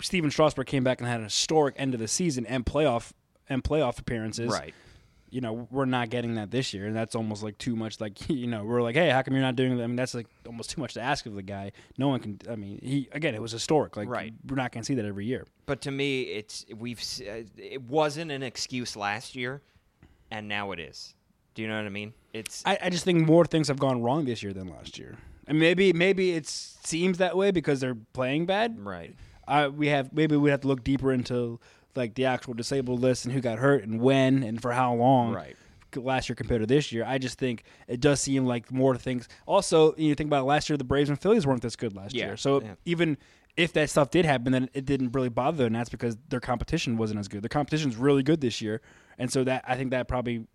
Stephen 0.00 0.30
Strasburg 0.30 0.66
came 0.66 0.84
back 0.84 1.00
and 1.00 1.08
had 1.08 1.18
an 1.18 1.24
historic 1.24 1.74
end 1.78 1.94
of 1.94 2.00
the 2.00 2.08
season 2.08 2.46
and 2.46 2.64
playoff 2.66 3.12
and 3.50 3.62
playoff 3.62 3.98
appearances. 3.98 4.50
right. 4.50 4.74
You 5.32 5.40
know, 5.40 5.68
we're 5.70 5.84
not 5.84 6.10
getting 6.10 6.34
that 6.34 6.50
this 6.50 6.74
year, 6.74 6.86
and 6.86 6.96
that's 6.96 7.14
almost 7.14 7.44
like 7.44 7.56
too 7.56 7.76
much. 7.76 8.00
Like, 8.00 8.28
you 8.28 8.48
know, 8.48 8.64
we're 8.64 8.82
like, 8.82 8.96
hey, 8.96 9.10
how 9.10 9.22
come 9.22 9.34
you're 9.34 9.42
not 9.42 9.54
doing 9.54 9.76
that? 9.76 9.84
I 9.84 9.86
mean, 9.86 9.94
that's 9.94 10.12
like 10.14 10.26
almost 10.44 10.70
too 10.70 10.80
much 10.80 10.94
to 10.94 11.00
ask 11.00 11.24
of 11.26 11.34
the 11.36 11.42
guy. 11.42 11.70
No 11.98 12.08
one 12.08 12.18
can. 12.18 12.40
I 12.50 12.56
mean, 12.56 12.80
he 12.82 13.08
again, 13.12 13.36
it 13.36 13.40
was 13.42 13.52
historic. 13.52 13.96
Like, 13.96 14.08
Right. 14.08 14.32
we're 14.48 14.56
not 14.56 14.72
going 14.72 14.82
to 14.82 14.86
see 14.86 14.94
that 14.94 15.04
every 15.04 15.26
year. 15.26 15.46
But 15.66 15.82
to 15.82 15.92
me, 15.92 16.22
it's 16.22 16.64
we've 16.76 16.98
uh, 17.20 17.42
it 17.56 17.82
wasn't 17.82 18.32
an 18.32 18.42
excuse 18.42 18.96
last 18.96 19.36
year, 19.36 19.62
and 20.32 20.48
now 20.48 20.72
it 20.72 20.80
is. 20.80 21.14
Do 21.54 21.62
you 21.62 21.68
know 21.68 21.76
what 21.76 21.86
I 21.86 21.90
mean? 21.90 22.12
It's 22.32 22.64
I, 22.66 22.78
I 22.82 22.90
just 22.90 23.04
think 23.04 23.24
more 23.24 23.44
things 23.44 23.68
have 23.68 23.78
gone 23.78 24.02
wrong 24.02 24.24
this 24.24 24.42
year 24.42 24.52
than 24.52 24.68
last 24.68 24.98
year. 24.98 25.16
And 25.46 25.58
maybe 25.60 25.92
maybe 25.92 26.32
it 26.32 26.46
seems 26.48 27.18
that 27.18 27.36
way 27.36 27.50
because 27.52 27.78
they're 27.80 27.96
playing 28.12 28.46
bad. 28.46 28.84
right. 28.84 29.14
uh, 29.48 29.70
we 29.74 29.88
have 29.88 30.12
maybe 30.12 30.36
we 30.36 30.50
have 30.50 30.60
to 30.62 30.68
look 30.68 30.82
deeper 30.84 31.12
into 31.12 31.58
like 31.96 32.14
the 32.14 32.26
actual 32.26 32.54
disabled 32.54 33.00
list 33.00 33.24
and 33.24 33.34
who 33.34 33.40
got 33.40 33.58
hurt 33.58 33.82
and 33.84 34.00
when 34.00 34.42
and 34.42 34.60
for 34.60 34.72
how 34.72 34.94
long. 34.94 35.32
Right. 35.32 35.56
Last 35.96 36.28
year 36.28 36.36
compared 36.36 36.60
to 36.60 36.66
this 36.68 36.92
year, 36.92 37.04
I 37.04 37.18
just 37.18 37.36
think 37.36 37.64
it 37.88 38.00
does 38.00 38.20
seem 38.20 38.46
like 38.46 38.70
more 38.70 38.96
things. 38.96 39.28
Also, 39.44 39.92
you 39.96 40.14
think 40.14 40.28
about 40.28 40.46
last 40.46 40.70
year, 40.70 40.76
the 40.76 40.84
Braves 40.84 41.08
and 41.08 41.20
Phillies 41.20 41.46
weren't 41.46 41.62
this 41.62 41.74
good 41.74 41.96
last 41.96 42.14
Yeah, 42.14 42.26
year. 42.26 42.36
So 42.36 42.62
yeah. 42.62 42.74
even 42.84 43.18
if 43.56 43.72
that 43.72 43.90
stuff 43.90 44.10
did 44.10 44.24
happen, 44.24 44.52
then 44.52 44.70
it 44.72 44.84
didn't 44.84 45.10
really 45.12 45.28
bother 45.30 45.56
them. 45.56 45.66
And 45.66 45.74
that's 45.74 45.90
because 45.90 46.16
their 46.28 46.38
competition 46.38 46.96
wasn't 46.96 47.18
as 47.18 47.26
good. 47.26 47.42
Their 47.42 47.48
competition's 47.48 47.96
really 47.96 48.22
good 48.22 48.40
this 48.40 48.60
year, 48.60 48.80
and 49.18 49.32
so 49.32 49.42
that 49.42 49.64
I 49.66 49.74
think 49.74 49.90
that 49.90 50.06
probably 50.06 50.46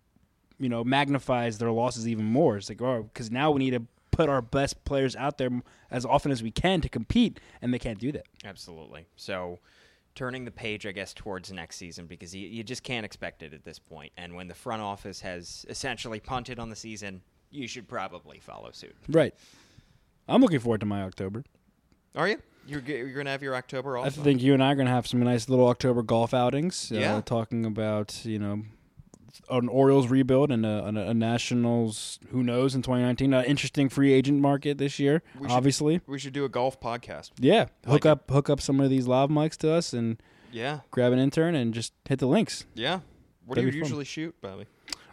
you 0.58 0.70
know 0.70 0.82
magnifies 0.82 1.58
their 1.58 1.70
losses 1.70 2.08
even 2.08 2.24
more. 2.24 2.56
It's 2.56 2.70
like 2.70 2.80
oh, 2.80 3.02
because 3.02 3.30
now 3.30 3.50
we 3.50 3.58
need 3.58 3.72
to 3.72 3.82
put 4.10 4.30
our 4.30 4.40
best 4.40 4.82
players 4.86 5.14
out 5.14 5.36
there 5.36 5.50
as 5.90 6.06
often 6.06 6.32
as 6.32 6.42
we 6.42 6.50
can 6.50 6.80
to 6.80 6.88
compete, 6.88 7.38
and 7.60 7.74
they 7.74 7.78
can't 7.78 7.98
do 7.98 8.10
that. 8.12 8.24
Absolutely. 8.44 9.06
So, 9.16 9.58
turning 10.16 10.44
the 10.44 10.50
page, 10.50 10.84
I 10.86 10.90
guess, 10.92 11.14
towards 11.14 11.52
next 11.52 11.76
season 11.76 12.06
because 12.06 12.34
you, 12.34 12.48
you 12.48 12.64
just 12.64 12.82
can't 12.82 13.06
expect 13.06 13.44
it 13.44 13.52
at 13.54 13.64
this 13.64 13.78
point. 13.78 14.10
And 14.16 14.34
when 14.34 14.48
the 14.48 14.54
front 14.54 14.82
office 14.82 15.20
has 15.20 15.64
essentially 15.68 16.18
punted 16.18 16.58
on 16.58 16.68
the 16.70 16.74
season, 16.76 17.20
you 17.50 17.68
should 17.68 17.86
probably 17.86 18.40
follow 18.40 18.72
suit. 18.72 18.96
Right. 19.08 19.32
I'm 20.26 20.40
looking 20.40 20.58
forward 20.58 20.80
to 20.80 20.86
my 20.86 21.02
October. 21.02 21.44
Are 22.16 22.26
you? 22.28 22.38
You're, 22.66 22.80
g- 22.80 22.96
you're 22.96 23.12
going 23.12 23.26
to 23.26 23.30
have 23.30 23.42
your 23.44 23.54
October 23.54 23.96
I 23.98 24.08
think 24.08 24.42
you 24.42 24.52
and 24.54 24.62
I 24.64 24.72
are 24.72 24.74
going 24.74 24.86
to 24.88 24.92
have 24.92 25.06
some 25.06 25.20
nice 25.20 25.48
little 25.48 25.68
October 25.68 26.02
golf 26.02 26.34
outings. 26.34 26.90
Uh, 26.90 26.96
Yeah. 26.96 27.20
Talking 27.24 27.64
about, 27.64 28.24
you 28.24 28.40
know, 28.40 28.62
an 29.50 29.68
Orioles 29.68 30.08
rebuild 30.08 30.50
and 30.50 30.64
a, 30.66 30.84
a, 30.86 31.10
a 31.10 31.14
Nationals, 31.14 32.18
who 32.30 32.42
knows, 32.42 32.74
in 32.74 32.82
2019. 32.82 33.32
An 33.34 33.44
interesting 33.44 33.88
free 33.88 34.12
agent 34.12 34.40
market 34.40 34.78
this 34.78 34.98
year, 34.98 35.22
We 35.38 35.48
should- 35.48 35.54
obviously. 35.54 36.00
we 36.06 36.18
should 36.18 36.32
do 36.32 36.44
a 36.44 36.48
golf 36.48 36.80
podcast. 36.80 37.30
Yeah. 37.38 37.66
Like 37.86 38.02
Hook 38.02 38.04
it. 38.04 38.08
up 38.08 38.30
hook 38.30 38.50
up 38.50 38.60
some 38.60 38.80
of 38.80 38.90
these 38.90 39.06
live 39.06 39.28
mics 39.30 39.56
to 39.58 39.70
us 39.72 39.92
and 39.92 40.20
Yeah. 40.52 40.80
grab 40.90 41.12
an 41.12 41.18
intern 41.18 41.54
and 41.54 41.72
just 41.74 41.92
hit 42.08 42.18
the 42.18 42.26
links. 42.26 42.66
Yeah. 42.74 43.00
What 43.44 43.56
That'd 43.56 43.70
do 43.70 43.76
you 43.76 43.82
usually 43.82 44.04
shoot, 44.04 44.34
Bobby? 44.40 44.66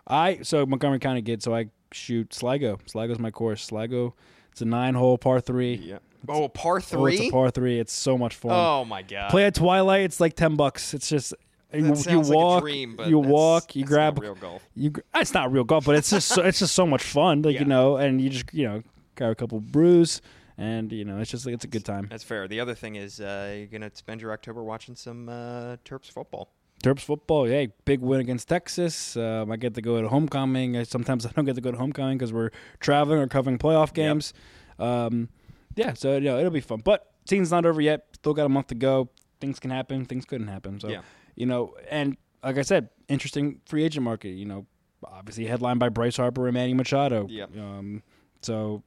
I 0.07 0.39
so 0.41 0.65
Montgomery 0.65 0.99
County 0.99 1.21
kid, 1.21 1.43
so 1.43 1.53
I 1.55 1.69
shoot 1.91 2.33
Sligo. 2.33 2.79
Sligo's 2.87 3.19
my 3.19 3.31
course. 3.31 3.63
Sligo, 3.63 4.15
it's 4.51 4.61
a 4.61 4.65
nine 4.65 4.95
hole 4.95 5.17
par 5.17 5.39
three. 5.39 5.75
Yeah, 5.75 5.99
Oh, 6.27 6.45
a 6.45 6.49
par 6.49 6.77
Oh, 6.77 6.79
three? 6.79 7.13
it's 7.15 7.21
a 7.27 7.31
par 7.31 7.51
three. 7.51 7.79
It's 7.79 7.93
so 7.93 8.17
much 8.17 8.35
fun. 8.35 8.51
Oh, 8.53 8.85
my 8.85 9.01
God. 9.01 9.29
Play 9.29 9.45
at 9.45 9.55
Twilight. 9.55 10.01
It's 10.05 10.19
like 10.19 10.35
ten 10.35 10.55
bucks. 10.55 10.93
It's 10.93 11.07
just 11.09 11.33
you, 11.73 11.87
you 11.87 11.95
sounds 11.95 12.29
like 12.29 12.35
a 12.35 12.37
walk, 12.37 12.63
dream, 12.63 12.99
you 13.05 13.19
walk, 13.19 13.75
you 13.75 13.85
grab. 13.85 14.19
real 14.19 14.35
golf. 14.35 14.61
You 14.75 14.93
it's 15.15 15.33
not 15.33 15.51
real 15.51 15.63
golf, 15.63 15.85
but 15.85 15.95
it's 15.95 16.09
just 16.09 16.27
so, 16.29 16.41
it's 16.43 16.59
just 16.59 16.73
so 16.75 16.85
much 16.85 17.03
fun. 17.03 17.41
Like 17.41 17.55
Yeah. 17.55 17.61
you 17.61 17.65
know, 17.65 17.97
and 17.97 18.21
you 18.21 18.29
just 18.29 18.53
you 18.53 18.65
know 18.67 18.83
grab 19.15 19.31
a 19.31 19.35
couple 19.35 19.59
brews, 19.59 20.21
and 20.57 20.91
you 20.91 21.03
know 21.05 21.19
it's 21.19 21.31
just 21.31 21.45
like 21.45 21.55
it's 21.55 21.65
a 21.65 21.67
good 21.67 21.85
time. 21.85 22.07
That's 22.09 22.23
fair. 22.23 22.47
The 22.47 22.59
other 22.59 22.75
thing 22.75 22.95
is 22.95 23.19
uh, 23.19 23.53
you're 23.57 23.67
going 23.67 23.81
to 23.89 23.95
spend 23.95 24.21
your 24.21 24.31
October 24.31 24.63
watching 24.63 24.95
some 24.95 25.29
uh, 25.29 25.77
Terps 25.85 26.11
football. 26.11 26.49
Terps 26.83 26.99
football, 26.99 27.47
yeah, 27.47 27.67
big 27.85 28.01
win 28.01 28.19
against 28.19 28.49
Texas. 28.49 29.15
Um, 29.15 29.49
I 29.51 29.55
get 29.55 29.73
to 29.75 29.81
go 29.81 30.01
to 30.01 30.09
homecoming. 30.09 30.83
Sometimes 30.83 31.25
I 31.27 31.31
don't 31.31 31.45
get 31.45 31.55
to 31.55 31.61
go 31.61 31.71
to 31.71 31.77
homecoming 31.77 32.17
because 32.17 32.33
we're 32.33 32.49
traveling 32.81 33.19
or 33.19 33.27
covering 33.27 33.57
playoff 33.57 33.93
games. 33.93 34.33
Um, 34.79 35.29
yeah, 35.75 35.93
so 35.93 36.15
you 36.15 36.21
know, 36.21 36.37
it'll 36.39 36.51
be 36.51 36.59
fun. 36.61 36.81
But 36.83 37.09
season's 37.25 37.51
not 37.51 37.65
over 37.65 37.79
yet. 37.79 38.07
Still 38.13 38.33
got 38.33 38.45
a 38.45 38.49
month 38.49 38.67
to 38.67 38.75
go. 38.75 39.09
Things 39.39 39.59
can 39.59 39.71
happen. 39.71 40.05
Things 40.05 40.25
couldn't 40.25 40.47
happen. 40.49 40.79
So 40.79 40.89
Yeah. 40.89 41.01
You 41.35 41.45
know, 41.45 41.75
and 41.89 42.17
like 42.43 42.57
I 42.57 42.61
said, 42.61 42.89
interesting 43.07 43.61
free 43.65 43.83
agent 43.83 44.03
market. 44.03 44.29
You 44.29 44.45
know, 44.45 44.65
obviously 45.05 45.45
headlined 45.45 45.79
by 45.79 45.89
Bryce 45.89 46.17
Harper 46.17 46.47
and 46.47 46.53
Manny 46.53 46.73
Machado. 46.73 47.27
Yep. 47.29 47.57
Um, 47.57 48.03
so 48.41 48.83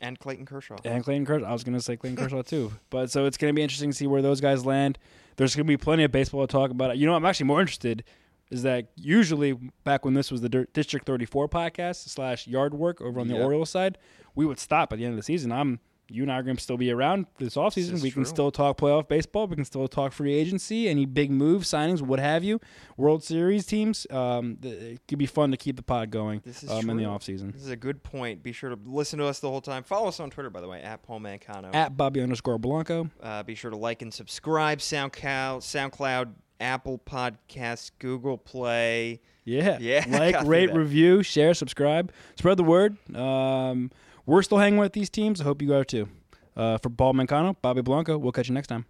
And 0.00 0.18
Clayton 0.18 0.46
Kershaw. 0.46 0.76
and 0.84 1.04
Clayton 1.04 1.26
Kershaw. 1.26 1.46
I 1.46 1.52
was 1.52 1.64
going 1.64 1.76
to 1.76 1.82
say 1.82 1.96
Clayton 1.96 2.16
Kershaw 2.22 2.42
too. 2.42 2.72
But 2.90 3.10
so 3.10 3.26
it's 3.26 3.36
going 3.36 3.52
to 3.52 3.56
be 3.56 3.62
interesting 3.62 3.90
to 3.90 3.96
see 3.96 4.06
where 4.06 4.22
those 4.22 4.40
guys 4.40 4.64
land. 4.64 4.98
There's 5.36 5.54
going 5.56 5.66
to 5.66 5.68
be 5.70 5.76
plenty 5.76 6.04
of 6.04 6.12
baseball 6.12 6.46
to 6.46 6.50
talk 6.50 6.70
about. 6.70 6.96
You 6.98 7.06
know, 7.06 7.14
I'm 7.14 7.24
actually 7.24 7.46
more 7.46 7.60
interested 7.60 8.04
is 8.50 8.62
that 8.64 8.88
usually 8.96 9.52
back 9.84 10.04
when 10.04 10.14
this 10.14 10.30
was 10.32 10.40
the 10.40 10.48
District 10.72 11.06
34 11.06 11.48
podcast 11.48 12.08
slash 12.08 12.46
yard 12.48 12.74
work 12.74 13.00
over 13.00 13.20
on 13.20 13.28
the 13.28 13.34
Yeah. 13.36 13.44
Orioles 13.44 13.70
side, 13.70 13.96
we 14.34 14.44
would 14.44 14.58
stop 14.58 14.92
at 14.92 14.98
the 14.98 15.04
end 15.04 15.12
of 15.12 15.16
the 15.16 15.22
season. 15.22 15.52
I'm 15.52 15.78
you 16.10 16.22
and 16.24 16.32
I 16.32 16.36
are 16.38 16.42
going 16.42 16.56
to 16.56 16.62
still 16.62 16.76
be 16.76 16.90
around 16.90 17.26
this 17.38 17.54
offseason. 17.54 17.92
is 17.94 18.02
We 18.02 18.10
can 18.10 18.22
true. 18.24 18.30
still 18.30 18.50
talk 18.50 18.78
playoff 18.78 19.08
baseball. 19.08 19.46
We 19.46 19.56
can 19.56 19.64
still 19.64 19.86
talk 19.88 20.12
free 20.12 20.34
agency, 20.34 20.88
any 20.88 21.06
big 21.06 21.30
moves, 21.30 21.68
signings, 21.68 22.02
what 22.02 22.18
have 22.18 22.42
you. 22.44 22.60
World 22.96 23.22
Series 23.24 23.64
teams. 23.66 24.06
Um, 24.10 24.58
it 24.62 25.00
could 25.08 25.18
be 25.18 25.26
fun 25.26 25.50
to 25.52 25.56
keep 25.56 25.76
the 25.76 25.82
pod 25.82 26.10
going 26.10 26.42
This 26.44 26.62
is 26.62 26.70
um, 26.70 26.90
in 26.90 26.96
the 26.96 27.04
true. 27.04 27.12
offseason. 27.12 27.52
This 27.52 27.62
is 27.62 27.70
a 27.70 27.76
good 27.76 28.02
point. 28.02 28.42
Be 28.42 28.52
sure 28.52 28.70
to 28.70 28.78
listen 28.84 29.18
to 29.20 29.26
us 29.26 29.40
the 29.40 29.48
whole 29.48 29.60
time. 29.60 29.82
Follow 29.84 30.08
us 30.08 30.20
on 30.20 30.30
Twitter, 30.30 30.50
by 30.50 30.60
the 30.60 30.68
way, 30.68 30.82
at 30.82 31.02
Paul 31.02 31.20
Mancano. 31.20 31.74
At 31.74 31.96
Bobby 31.96 32.20
underscore 32.20 32.58
Blanco. 32.58 33.08
Uh, 33.22 33.42
be 33.42 33.54
sure 33.54 33.70
to 33.70 33.76
like 33.76 34.02
and 34.02 34.12
subscribe. 34.12 34.78
SoundCloud, 34.78 35.58
SoundCloud, 35.60 36.32
Apple 36.60 36.98
Podcasts, 36.98 37.90
Google 37.98 38.36
Play. 38.36 39.20
Yeah. 39.44 39.78
Yeah, 39.80 40.04
Like, 40.10 40.44
rate, 40.46 40.66
that. 40.66 40.76
review, 40.76 41.22
share, 41.22 41.54
subscribe. 41.54 42.12
Spread 42.36 42.56
the 42.58 42.64
word. 42.64 42.96
Um, 43.16 43.90
we're 44.26 44.42
still 44.42 44.58
hanging 44.58 44.78
with 44.78 44.92
these 44.92 45.10
teams. 45.10 45.40
I 45.40 45.44
hope 45.44 45.62
you 45.62 45.74
are 45.74 45.84
too. 45.84 46.08
Uh, 46.56 46.78
for 46.78 46.90
Paul 46.90 47.14
Mancano, 47.14 47.56
Bobby 47.62 47.80
Blanco, 47.80 48.18
we'll 48.18 48.32
catch 48.32 48.48
you 48.48 48.54
next 48.54 48.66
time. 48.66 48.84